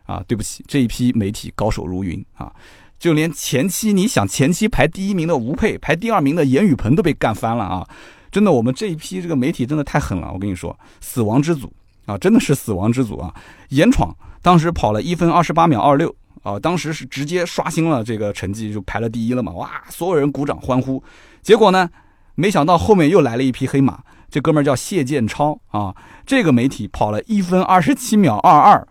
[0.07, 2.53] 啊，对不起，这一批媒体高手如云啊，
[2.99, 7.89] 就连前期你想前期排第一名的吴佩，排第二名的严雨鹏都被干翻了啊！
[8.35, 11.73] 真的，我们这一批这个媒体真的太狠了，我跟你说，死亡之组
[12.05, 13.33] 啊，真的是死亡之组啊！
[13.69, 19.53] 严闯当时跑了一分二十八秒二六啊，当时是直接刷新了这个成绩，就排了第一了嘛！
[19.53, 21.01] 哇，所有人鼓掌欢呼。
[21.43, 21.89] 结果呢，
[22.35, 25.95] 没想到后面又来了一匹黑马，这哥们儿叫谢建超啊，
[26.27, 28.89] 这个媒体跑了一分二十七秒二二。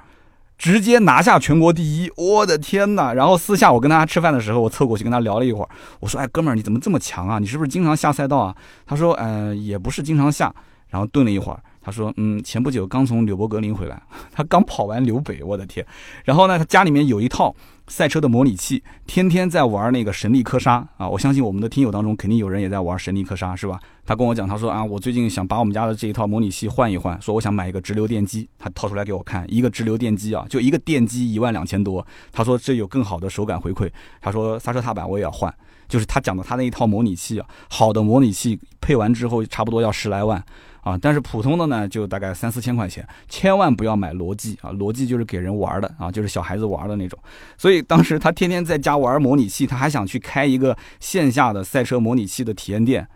[0.63, 3.12] 直接拿下全国第一，我的天呐！
[3.13, 5.67] 然后私下我跟他吃饭的时候，我凑过去跟他聊了一会儿。
[5.99, 7.38] 我说：“哎，哥们儿，你怎么这么强啊？
[7.38, 8.56] 你是不是经常下赛道啊？”
[8.88, 10.56] 他说：“嗯，也不是经常下。”
[10.88, 15.86] 然后顿了一会儿，他说：“嗯，前不久刚从纽博格林回来，他刚跑完纽北，我的天！
[16.23, 17.54] 然后呢，他家里面有一套。”
[17.88, 21.08] 赛车的模拟器，天天在玩那个神力科莎啊！
[21.08, 23.80] 我相信我们的听友当中肯定有人也在玩神力科莎，是吧？
[24.06, 28.48] 他跟我讲，他说啊，我最近想把我们家的这一套模拟器换一换，说我想买一个直流电机。
[28.58, 32.06] 他掏出来给我看，一个直流电机啊，就一个电机 一万两千多。
[32.32, 33.91] 他说这有更好的手感回馈。
[34.22, 35.54] 他说刹车踏板我也要换，
[35.89, 40.41] 就是他讲的他那一套模拟器啊，好的模拟器配完之后差不多要十来万。
[40.84, 44.69] 啊，但是普通的呢，就大概三四千块钱，千万不要买罗技啊！
[44.72, 47.17] 罗技就是给人玩的啊，就是小孩子玩的那种。
[47.58, 53.08] 所以当时他天天在家玩模拟器，他还想去开一个线下的赛车模拟器的体验店，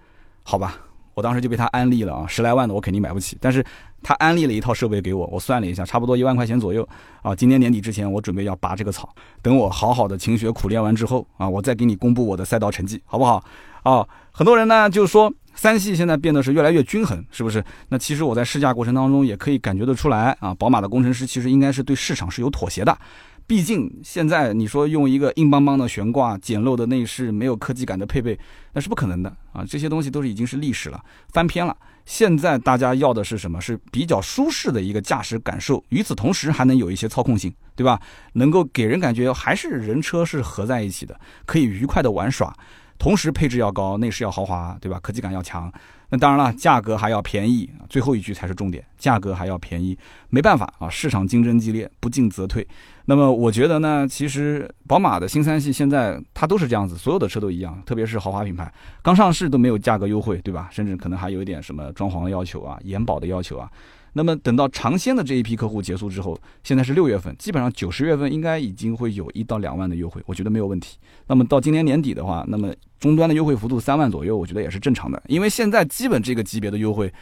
[0.43, 0.77] 好吧？
[1.13, 3.65] 我当时就被他安利了啊，十来万的我肯定买不起，但是
[4.03, 6.87] 他安利了一套设备给我，我算了一下，差不多一万块钱左右
[7.23, 7.35] 啊。
[7.35, 9.09] 今年年底之前，我准备要拔这个草，
[9.41, 13.43] 等我好好的勤学苦练完之后啊，我再给你公布我的赛道成绩，好不好？
[13.81, 14.05] 啊，
[14.37, 15.33] 很多人呢就说。
[15.59, 17.63] 三系现在变得是越来越均衡，是不是？
[17.89, 22.95] 那其实我在试驾过程当中也可以感觉得出来啊，宝马的工程师其实应该是对市场是有妥协的。
[23.47, 28.37] 毕竟现在你说用一个硬邦邦的悬挂、简陋的内饰、没有科技感的配备，
[28.73, 29.65] 那是不可能的啊！
[29.67, 31.75] 这些东西都是已经是历史了，翻篇了。
[32.05, 33.59] 现在大家要的是什么？
[33.59, 37.99] 是比较舒适的一个驾驶感受，与此同时还能有一些操控性，对吧？
[38.33, 42.55] 能够给人感觉还是人车是合在一起的，可以愉快的玩耍。
[42.97, 44.99] 同时配置要高，内饰要豪华，对吧？
[45.01, 45.71] 科技感要强。
[46.09, 47.69] 那当然了，价格还要便宜。
[47.89, 49.97] 最后一句才是重点，价格还要便宜。
[50.29, 52.65] 没办法啊，市场竞争激烈，不进则退。
[53.05, 60.69] 那么我觉得呢，其实宝马的新三系现在它都是这样子，所有的车都一样，特别是豪华品牌，刚上市都没有价格优惠，对吧？
[60.71, 63.69] 甚至可能还有一点什么装潢的要求啊、延保的要求啊。
[64.17, 70.97] 那么等到尝鲜的这一批客户结束之后，现在是六月份，基本上九十月份应该已经会有一到两万的优惠，我觉得没有问题。
[71.27, 77.13] 那么到今年年底的话，那么终端的优惠幅度三万左右，我觉得也是正常的，因为现在基本这个级别的优惠。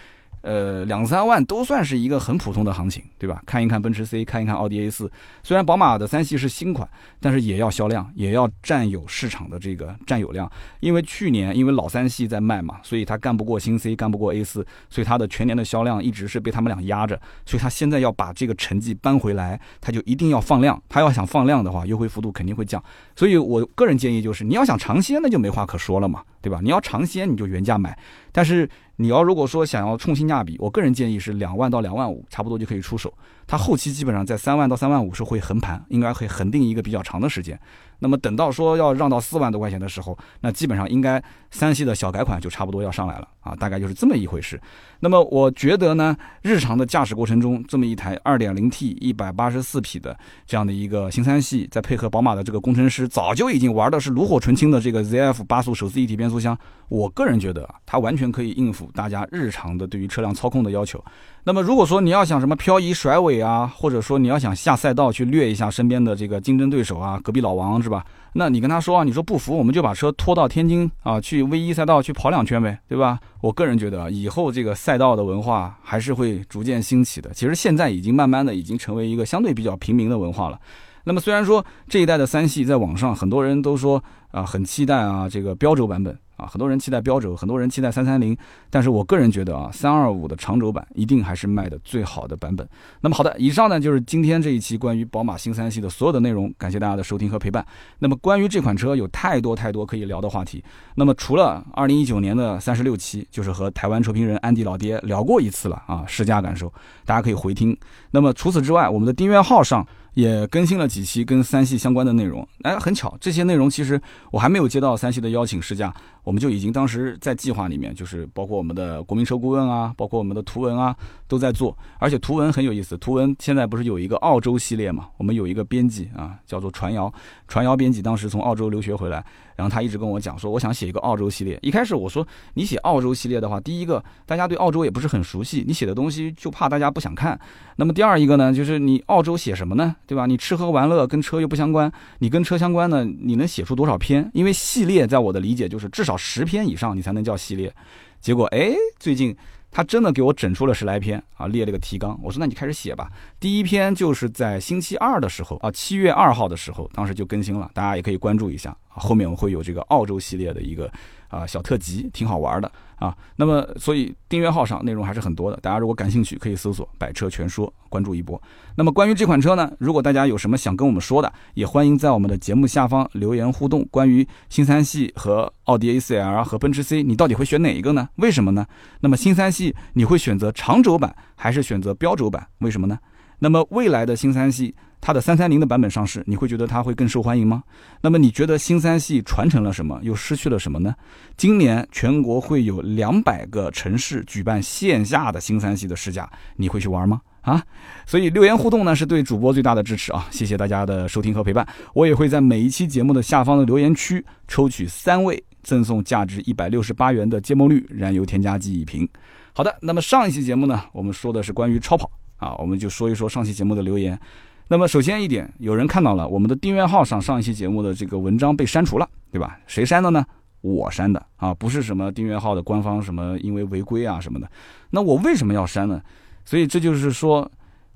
[0.45, 3.41] 呃，两三万都算是一个很普通的行情，对吧？
[3.47, 5.11] 看一看奔驰 C，看一看奥迪 A 四。
[5.41, 6.87] 虽然宝马的三系是新款，
[7.19, 10.47] 但是也要销量，也要占有市场的这个占有量。
[10.81, 17.19] 因为去年因为老三系在卖嘛，所以它干不过新 C，干不过 A 四，所以它的全年的销量一直是被他们俩压着。
[17.43, 20.79] 所以它现在要把这个成绩扳回来，它就一定要放量。
[20.87, 22.83] 它要想放量的话，优惠幅度肯定会降。
[23.15, 26.59] 所以我个人建议就是，你要想尝鲜，那就没话可说了嘛，对吧？
[26.61, 27.97] 你要尝鲜，你就原价买。
[28.35, 28.69] 但是。
[28.97, 33.13] 你要如果说想要冲性价比，我个人建议是两万到两万五，差不多就可以出手。
[33.47, 37.59] 它后期基本上在三万到三万五是会横盘，应该会恒定一个比较长的时间。
[37.99, 44.59] 那么等到说要让到四万多块钱的时候，那基本上应该三系的小改款就差不多要上来了啊，大概就是这么一回事。
[44.99, 56.57] 那么我觉得呢，日常的驾驶过程中，这么一台 2.0T 184匹的这样的一个新三系，再配合宝马的这个工程师早就已经玩的是炉火纯青的这个 ZF 八速手自一体变速箱，
[56.89, 61.01] 我个人觉得它完全可以应付大家日常的对于车辆操控的要求。
[61.47, 68.03] 那么如果说你要想什么漂移甩尾啊，或者说你要想下赛道去掠一下身边的这个竞争对手啊，隔壁老王是吧？
[68.33, 73.19] 那你跟他说啊，你说不服，我们就把车拖到天津啊，去 V 一赛道去跑两圈呗，对吧？
[73.41, 77.29] 我个人觉得以后这个赛道的文化还是会逐渐兴起的。
[77.31, 80.59] 其实现在已经慢慢的已经成为一个相对比较平民的文化了。
[81.03, 88.37] 那么虽然说这一代的三系在网上很多人都说啊很期待啊这个标轴版本啊，很多人期待标轴，很多人期待三三零，
[88.69, 92.67] 但是我个人觉得啊，三二五的长轴版一定还是卖的最好的版本。
[93.01, 97.65] 那么好的，以上呢就是今天这一期关于宝马新三系的所有的内容，感谢大家的收听和陪伴。
[97.99, 100.63] 那么关于这款车有太多太多可以聊的话题。
[100.95, 106.71] 那么除了二零一九年的三十六期，就是和台湾车评人安迪老爹聊过一次了啊，试驾感受，
[107.05, 107.77] 大家可以回听。
[108.11, 109.85] 那么除此之外，我们的订阅号上。
[110.15, 114.01] 也更新了几期跟三系相关的内容，哎，很巧，这些内容其实
[114.31, 115.93] 我还没有接到三系的邀请试驾，
[116.23, 120.95] 我们就已经当时在计划里面，就是包括我们的国民车顾问啊，包括我们的图文啊，
[121.27, 127.13] 都在做，而且图文很有意思，图文现在不是有一个澳洲系列嘛，我们有一个编辑啊，叫做传谣，
[127.47, 129.23] 传谣编辑当时从澳洲留学回来。
[129.55, 131.57] 然后他一直跟我讲说，我想写一个澳洲系列。
[131.61, 137.39] 一开始我说，你写澳洲系列的话，第一个大家对澳洲也不是很熟悉，你写的东西就怕大家不想看。
[137.77, 139.95] 那么第二一个呢，就是你澳洲写什么呢？
[140.05, 140.25] 对吧？
[140.25, 144.29] 你吃喝玩乐跟车又不相关，你跟车相关的，你能写出多少篇？
[144.33, 147.73] 因为系列在我的理解就是至少十篇以上你才能叫系列。
[148.19, 149.35] 结果哎，最近。
[149.75, 152.17] 他真的给我整出了十来篇啊，列了个提纲。
[152.23, 153.11] 我说那你开始写吧。
[153.41, 158.73] 第一篇就是在星期二的时候啊，七月二号的时候，当时就更新了，大家也可以关注一下。
[158.87, 160.89] 后面我会有这个澳洲系列的一个
[161.27, 162.71] 啊小特辑，挺好玩的。
[162.97, 168.41] 啊，那么所以订阅号上内容还是很多的，大家如果感兴趣，可以搜索“百车全说”，关注一波。
[168.75, 173.85] 那么关于这款车呢，如果大家有什么想跟我们说的，也欢迎在我们的节目下方留言互动。
[173.91, 178.09] 关于新三系和奥迪 A4L 和奔驰 C，你到底会选哪一个呢？
[178.15, 178.65] 为什么呢？
[179.01, 182.47] 那么新三系你会选择长轴版还是选择标轴版？
[182.59, 182.97] 为什么呢？
[183.39, 184.73] 那么未来的新三系。
[185.05, 187.61] 它的三三零的版本上市，你会觉得它会更受欢迎吗？
[188.01, 190.95] 那么你觉得新三系传承了什么，又失去了什么呢？
[191.37, 197.21] 今年全国会有两百个城市举办线下的新三系的试驾，你会去玩吗？
[197.41, 197.63] 啊，
[198.07, 200.27] 所以留言互动呢是对主播最大的支持啊！
[200.31, 209.07] 谢谢大家的收听和陪伴，我也会在每一期节目的下方的留言区抽取三位，赠送价值一百六十八元的芥末绿燃油添加剂一瓶。
[209.53, 214.19] 好的，那么上一期节目呢，我们说的是关于超跑啊，我们就说一说上期节目的留言。
[214.67, 219.59] 那么首先一点，有人看到了我们的订阅号上上一期节目的这个文章被删除了，对吧？
[219.67, 220.25] 谁删的呢？
[220.61, 224.49] 我删的啊，不是什么订阅号的官方什么因为违规啊什么的。
[224.89, 226.01] 那我为什么要删呢？
[226.43, 227.47] 所以这就是说，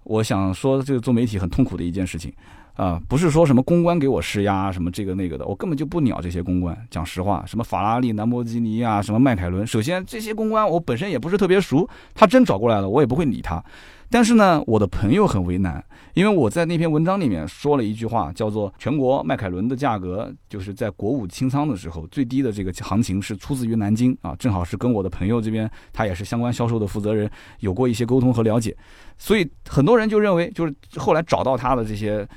[0.03, 2.31] 我想说这个做媒体很痛苦的一件事情
[2.75, 6.77] 啊，不是说什么公关给我施压什么这个那个的，我根本就不鸟这些公关。
[6.91, 13.63] 讲实话，什么法拉利、兰博基尼啊，什么迈凯伦，首先这些公关我本身也不是特别熟，他真找过来了，我也不会理他。
[14.11, 15.83] 但是呢，我的朋友很为难，
[16.15, 27.29] 因为我在那篇文章里面说了一句话，叫做全国迈凯伦的价格就是在国五清仓的时候最低的这个行情是出自于南京啊，正好是跟我的朋友这边他也是相关销售的负责人
[27.59, 28.75] 有过一些沟通和了解，
[29.17, 32.27] 所以很多人就认为就是后来找到他的这些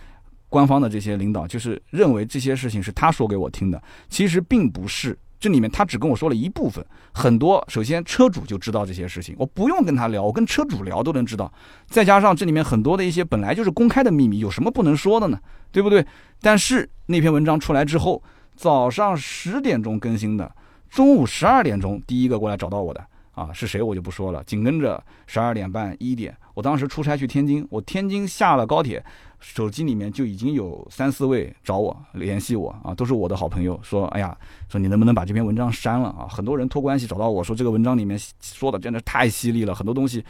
[0.50, 5.18] 官方的这些领导，就是认为这些事情是他说给我听的，其实并不是。
[5.42, 7.64] 这里面他只跟我说了一部分，很多。
[7.66, 11.52] 首先车主就知道这些事情，我不用跟他聊，我跟车主聊都能知道。
[11.88, 15.40] 再加上这里面很多的一些本来就是公开的秘密，有什么不能说的呢？
[15.72, 16.06] 对不对？
[16.40, 18.22] 但是那篇文章出来之后，
[18.54, 20.48] 早上十点钟更新的，
[20.88, 24.44] 中午十二点钟第一个过来找到我的啊，是谁我就不说了。
[24.44, 29.04] 紧跟着十二点半一点，我当时出差去天津，我天津下了高铁。
[29.42, 34.34] 手机里面就已经有三四位找我联系我啊，都是我的好朋友，说哎呀，
[34.70, 36.26] 说你能不能把这篇文章删了啊？
[36.30, 40.24] 很多人托关系找到我说这个文章里面说的真的太犀利了，很多东西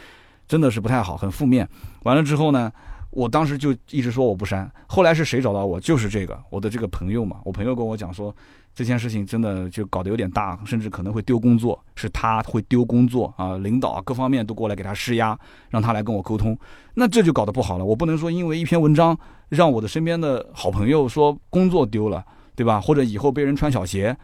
[0.48, 1.68] 真的是不太好，很负面。
[2.04, 2.72] 完了之后呢？
[3.12, 5.78] 我当时就一直说我不删，后来是谁找到我？
[5.78, 7.36] 就是这个我的这个朋友嘛。
[7.44, 8.34] 我朋友跟我讲说，
[8.74, 15.38] 这件事情真的就搞得有点大，甚至可能会丢工作，是他会丢工作啊，领导各方面都过来给他施压，
[15.68, 16.58] 让他来跟我沟通。
[16.94, 17.84] 那这就搞得不好了。
[17.84, 19.16] 我不能说因为一篇文章
[19.50, 22.24] 让我的身边的好朋友说工作丢了，
[22.56, 22.80] 对吧？
[22.80, 24.16] 或者以后被人穿小鞋。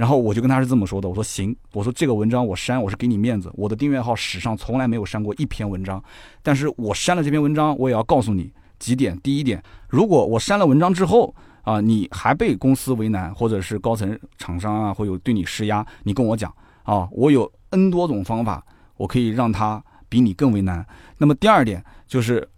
[0.00, 6.02] 然后我就跟他是这么说的，我说行，我说这个文章我删，我是给你面子，我的订阅号史上从来没有删过一篇文章，
[6.42, 9.14] 但是我删了这篇文章，我也要告诉你几点。
[9.20, 11.34] 第一点，如果我删了文章之后
[11.64, 16.50] 啊，你还被公司为难，或者是高层厂商啊会有对你施压，你跟我讲
[16.84, 18.64] 啊，我有 N 多种方法，
[18.96, 20.82] 我可以让他比你更为难。
[21.18, 22.48] 那么第二点就是，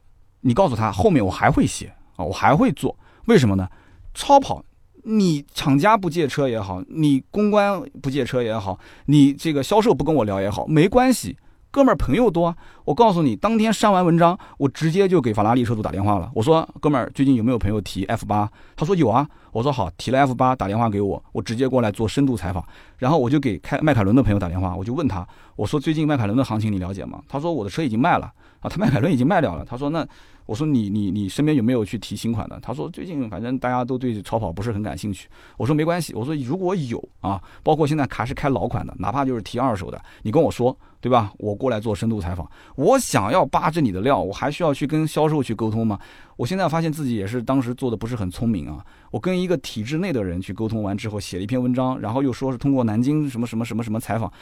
[0.42, 3.68] 你告诉他后面我还会写啊，我还会做，为什么呢？
[4.14, 4.64] 超跑。
[5.04, 11.36] 你厂家不借车也好，你公关不借车也好，你这个销售不跟我聊也好，没关系，
[11.70, 12.56] 哥们儿朋友多。
[12.84, 16.30] 我告诉你，当天删完文章，我直接就给法拉利车主打电话了。
[16.34, 18.50] 我说，哥们儿，最近有没有朋友提 F 八？
[18.76, 19.28] 他说有啊。
[19.50, 22.64] 我说好，提了 F 八，打电话给我，我直接过来做深度采访。
[22.96, 25.26] 然后我就给开迈凯伦的朋友打电话，我就问他，
[25.56, 27.20] 我说最近迈凯伦的行情你了解吗？
[27.28, 28.32] 他说我的车已经卖了。
[28.60, 29.64] 啊，他迈凯伦已经卖掉了。
[29.64, 30.06] 他说那。
[30.46, 32.58] 我说你你你身边有没有去提新款的？
[32.60, 35.28] 他说最近反正大家都对超跑不是很感兴趣。
[35.56, 41.32] 我说没关系，我说如果有啊，包括现在还是开老款的，哪怕就是提二手的，你跟我说，对吧？
[41.38, 42.48] 我过来做深度采访。
[42.76, 45.98] 我想要扒着你的料，我还需要去跟销售去沟通吗？
[46.36, 48.84] 我现在发现自己也是当时做的不是很聪明啊。
[49.10, 54.32] 我跟一个体制内的人去沟通完之后，写了一篇文章，然后又说是通过南京什么什么什么什么采访，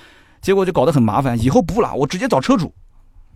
[0.40, 1.38] 结果就搞得很麻烦。
[1.42, 2.72] 以后不了，我直接找车主。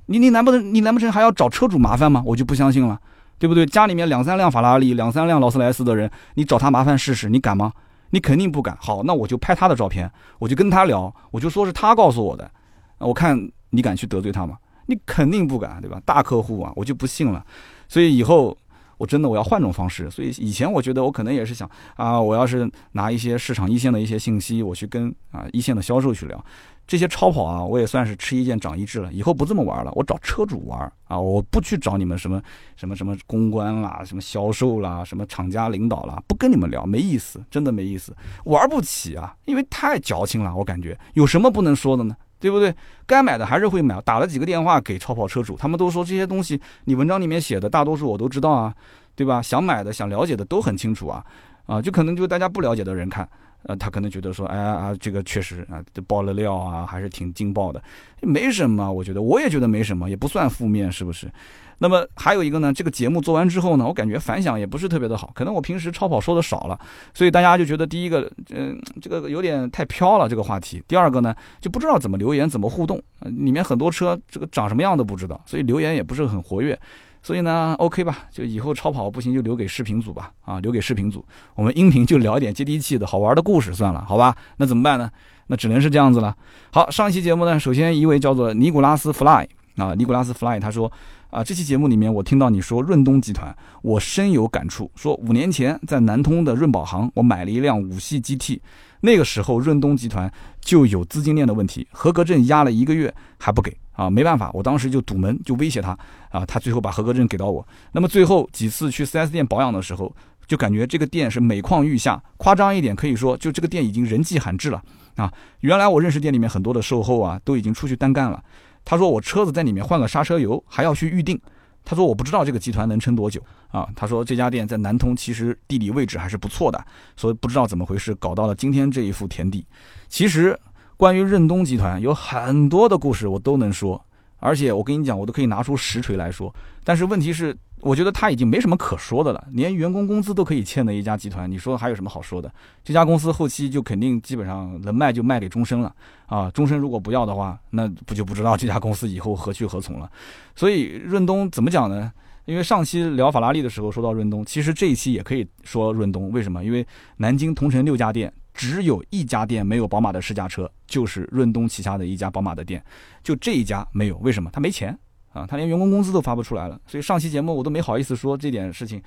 [0.06, 2.22] 你你难不成你难不成还要找车主麻烦吗？
[2.26, 3.00] 我就不相信了，
[3.38, 3.64] 对不对？
[3.66, 7.72] 家里面两三辆法拉利、两三辆劳斯莱斯的人，你找他麻烦试试，你敢吗？
[8.10, 8.76] 你肯定不敢。
[8.80, 12.50] 好，那我就拍他的照片，我就跟他聊，我就说是他告诉我的，
[12.98, 14.56] 我看你敢去得罪他吗？
[14.86, 16.00] 你肯定不敢，对吧？
[16.04, 17.44] 大客户啊，我就不信了。
[17.88, 18.56] 所以以后
[19.04, 20.10] 我真的我要换种方式。
[20.10, 26.42] 所以以前我觉得我可能也是想啊，我要是拿一些市场一线的一些信息，我去跟啊一线的销售去聊。
[26.86, 29.12] 这些超跑啊，我也算是吃一堑长一智了。
[29.12, 32.40] 以后不这么玩了，我找车主玩啊，我不去找你们什么
[32.76, 40.54] 什么什么公关啦、什么销售啦、什么厂家领导啦，不跟你们聊，没意思，真的没意思，玩不起啊，因为太矫情了。
[40.54, 42.14] 我感觉有什么不能说的呢？
[42.44, 42.74] 对不对？
[43.06, 43.98] 该买的还是会买。
[44.02, 48.74] 打了几个电话给超跑车主，他们都说这些东西你文章里面写的大多数我都知道啊，
[49.14, 49.40] 对吧？
[49.40, 51.24] 想买的、想了解的都很清楚啊，
[51.64, 53.26] 啊，就可能就大家不了解的人看。
[53.62, 57.82] 呃，他可能觉得说，哎呀啊，这个确实啊，这爆了料啊，还是挺劲爆的，
[58.20, 61.32] 没什么，我觉得我也觉得没什么，也不算负面，是不是？
[61.78, 66.78] 那么还有一个呢，这个节目做完之后呢，我感觉反响也不是特别的好，可能我平时超跑说的少了，
[67.12, 70.82] 所以大家就觉得第一个，嗯，这个有点太飘了这个话题。
[70.86, 76.78] 第二个呢，就不知道怎么留言，怎么互动，里面很多车这个长什么样都不知道，所以留言也不是很活跃。
[77.22, 84.36] 所以呢，OK 吧，就以后超跑不行就留给视频组吧，啊，留给视频组，我们音频就聊一点接地气的好玩的故事算了，好吧？
[84.58, 85.10] 那怎么办呢？
[85.46, 86.36] 那只能是这样子了。
[86.70, 89.46] 好，上一期节目呢，首先一位叫做尼古拉斯 Fly
[89.76, 90.90] 啊，尼古拉斯 Fly 他说
[91.34, 94.88] 啊，这期节目里面我听到你说润东集团，我深有感触。
[94.94, 98.60] 说五年前在南通的润宝行，我买了一辆五系 GT，
[99.00, 103.76] 那个时候润东集团就有资金链的问题，合格证压了一个月还不给。
[103.94, 105.98] 啊，没办法，我当时就堵门，就威胁他
[106.30, 107.66] 啊，他最后把合格证给到我。
[107.90, 110.14] 那么最后几次去 4S 店保养的时候，
[110.46, 114.80] 就感觉这个店是每况愈下，夸张一点可以说，就这个店已经人迹罕至了
[115.16, 115.32] 啊。
[115.60, 118.40] 原来我认识店里面很多的售后啊，都已经出去单干了。
[118.84, 121.40] 他说我车子在里面换个刹车油还要去预定，
[121.84, 123.88] 他说我不知道这个集团能撑多久啊。
[123.96, 126.84] 他说这家店在南通其实地理位置还是不错的，
[127.16, 129.66] 所以不知道怎么回事搞到了今天这一副田地。
[130.08, 130.58] 其实。
[130.96, 134.00] 关于任东集团有很多的故事，我都能说，
[134.38, 136.54] 而且我跟你讲，我都可以拿出实锤来说。
[136.84, 137.54] 但是问题是，
[137.84, 142.50] 我觉得他已经没什么可说的了，连员工工资都可以欠的一家集团，你说还有什么好说的？
[142.82, 145.94] 这家公司后期就肯定基本上能卖就卖给终身了
[146.26, 146.50] 啊！
[146.50, 150.10] 终身如果不要的话，那不就不知道这家公司以后何去何从了。
[150.56, 152.10] 所以润东怎么讲呢？
[152.46, 156.30] 因为上期聊法拉利的时候说到润东，其实这一期也可以说润东。
[156.32, 156.64] 为什么？
[156.64, 156.86] 因为
[157.18, 158.32] 南京同城六家店。
[158.56, 162.80] 只有一家店没有宝马的试驾车，就是润东旗下的一家宝马的店，
[163.20, 164.48] 就这一家没有，为什么？
[164.52, 164.96] 他没钱
[165.34, 166.80] 啊，他连员工工资都发不出来了。
[166.86, 169.02] 所以上期节目我都没好意思说这点事情。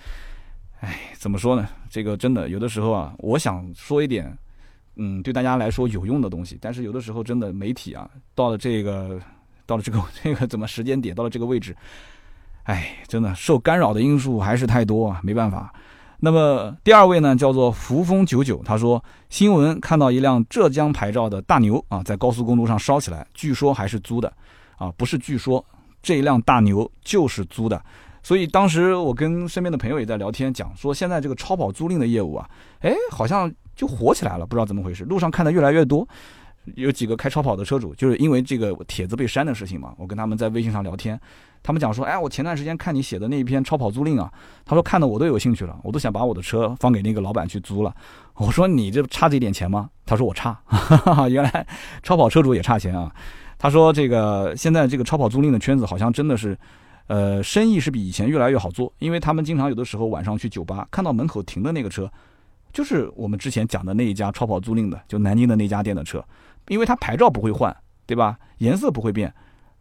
[0.82, 1.67] 哎，怎么说呢？
[1.89, 4.38] 这个真的有的时候啊，我想说一点，
[4.97, 9.19] 嗯，对大家来说有用的东西，但是有的时候真的媒体啊，到了这个，
[9.65, 11.75] 到了这个 这个怎么时间点，到了这个位置，
[12.65, 15.73] 哎，真的受干扰的因素还是太多啊，没办法。
[16.19, 24.32] 那么第二位呢，叫做扶风九九，他说新闻看到一辆浙江牌照的大牛啊，在高速公路上烧起来，据说还是租的，
[24.78, 25.63] 啊，不是据说，
[26.02, 27.82] 这一辆大牛就是租的，
[28.24, 32.50] 所以当时我跟身边的朋友也在聊天，讲说现在这个超跑租赁的业务啊，
[32.82, 36.08] 哎，好像就火起来了，不知道怎么回事，路上看的越来越多。
[36.76, 41.18] 有几个开超跑的车主，就是因为这个帖子被删的事情嘛，我跟他们在微信上聊天，
[41.64, 44.30] 他们讲说，哎，我前段时间看你写的那一篇超跑租赁啊，
[44.66, 47.95] 他说看的我都有兴趣了，我都想把我的车放给那个老板去租了。
[48.34, 49.89] 我说你这差这点钱吗？
[50.06, 50.60] 他说我差，
[51.32, 51.66] 原来
[52.04, 53.10] 超跑车主也差钱啊。
[53.58, 56.58] 他说这个现在这个超跑租赁的圈子好像真的是，
[57.08, 62.12] 呃，生意是比以前越来越好做，因为他们经常有的时候晚上去酒吧看到门口停的那个车，
[62.72, 66.24] 就是我们之前讲的那一家超跑租赁的，就南京的那家店的车。
[66.68, 67.74] 因为它牌照不会换，
[68.05, 68.38] 对吧？
[68.58, 69.34] 颜色不会变，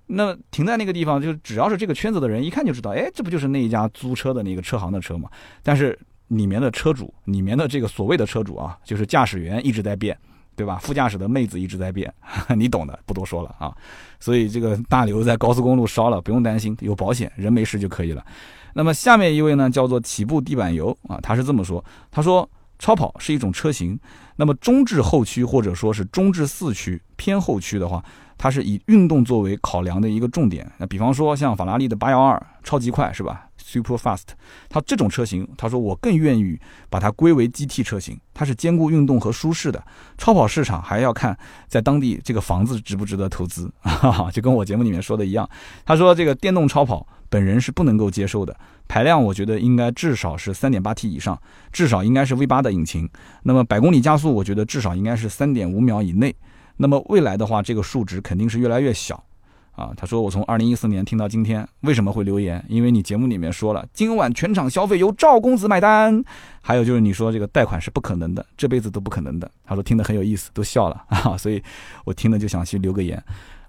[0.07, 5.29] 那停在那个地方，就只要是这个圈子的人，一看就知道，哎，这不就是那一家租车的那个车行的车吗？
[5.65, 5.99] 但是
[6.29, 10.17] 里面的车主，里面的这个所谓的车主啊，就是驾驶员一直在变，
[10.57, 10.79] 对吧？
[10.83, 12.13] 副驾驶的妹子一直在变，
[12.57, 13.73] 你懂的，不多说了啊。
[14.19, 18.25] 所以这个大刘在高速公路烧了，不用担心，有保险，人没事就可以了。
[18.75, 22.49] 那么下面一位呢，叫做起步地板油啊，他是这么说，他说。
[22.79, 23.99] 超跑是一种车型，
[24.37, 28.05] 那么中置后驱或者说是中置四驱偏后驱的话，
[28.37, 30.71] 它是以运动作为考量的一个重点。
[30.77, 34.23] 那比方说像法拉利的八幺二超级快是吧？Super Fast，
[34.69, 36.57] 它这种车型，他说我更愿意
[36.89, 39.85] 把它归为 GT 车型，它是兼顾运动和舒适的。
[40.17, 41.37] 超跑市场还要看
[41.67, 45.49] 在当地这个房子值不值得投资， 哈哈就跟我节目里面说的一样。
[45.85, 48.57] 他说这个电动超跑本人是不能够接受的，
[48.87, 51.37] 排量我觉得应该至少是三点八 T 以上，
[51.73, 53.11] 至少应该是 V 八的引擎。
[53.43, 56.33] 那么百公里加速，我觉得至少应该是三点五秒以内。
[56.77, 59.25] 那么未来的话，这个数值肯定是越来越小，
[59.77, 62.65] 啊，他说我从二零一四年听到今天，为什么会留言？
[62.67, 66.25] 因为你节目里面说了，今晚全场消费由赵公子买单，
[66.63, 69.49] 还有就是你说这个贷款是不可能的，这辈子都不可能的。
[69.65, 71.63] 他说听的很有意思，都笑了啊，所以
[72.05, 73.23] 我听了就想去留个言。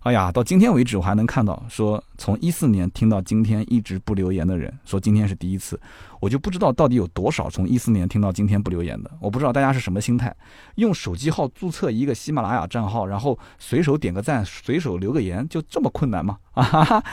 [0.08, 5.78] 哎呀，到今天为止，我还能看到说从一四年听到今天一直不留言的人，说今天是第一次，
[6.22, 9.12] 我就不知道到底有多少从一四年听到今天不留言的。
[9.20, 10.34] 我不知道大家是什么心态，
[10.76, 16.38] 用手机号注册一个喜马拉雅账号，然后随手点个赞，随手留个言，就这么困难吗？
[16.54, 17.04] 啊哈哈。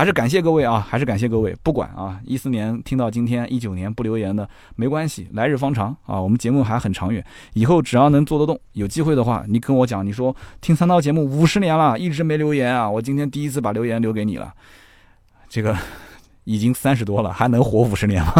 [0.00, 1.54] 还是感谢各位啊，还是感谢各位。
[1.62, 7.22] 不管啊，一四年听到今天，一九年不留言的没关系，来日方长啊，我们节目还很长远。
[7.52, 14.54] 以后只要能做得动，有机会的话，你跟我讲，你说听三刀节目五十年了，一直没留言啊，我今天第一次把留言留给你了。
[15.50, 15.76] 这个
[16.44, 18.32] 已经三十多了，还能活五十年吗？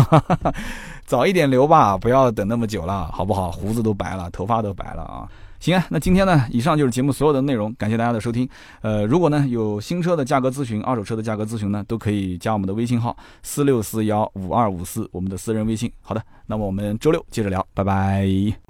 [1.05, 3.53] 早一点留吧，不要等那么久了，好不好？
[3.53, 5.29] 胡子都白了，头发都白了啊。
[5.61, 8.49] 行啊，那今天呢，以上就是节目所有的内容，感谢大家的收听。
[8.81, 15.93] 呃，如果呢有新车的价格咨询、二手车的价格咨询呢，都可以加我们的微信号四六四幺五二五四，我们的私人微信。
[16.01, 18.70] 好的，那么我们周六接着聊，拜拜。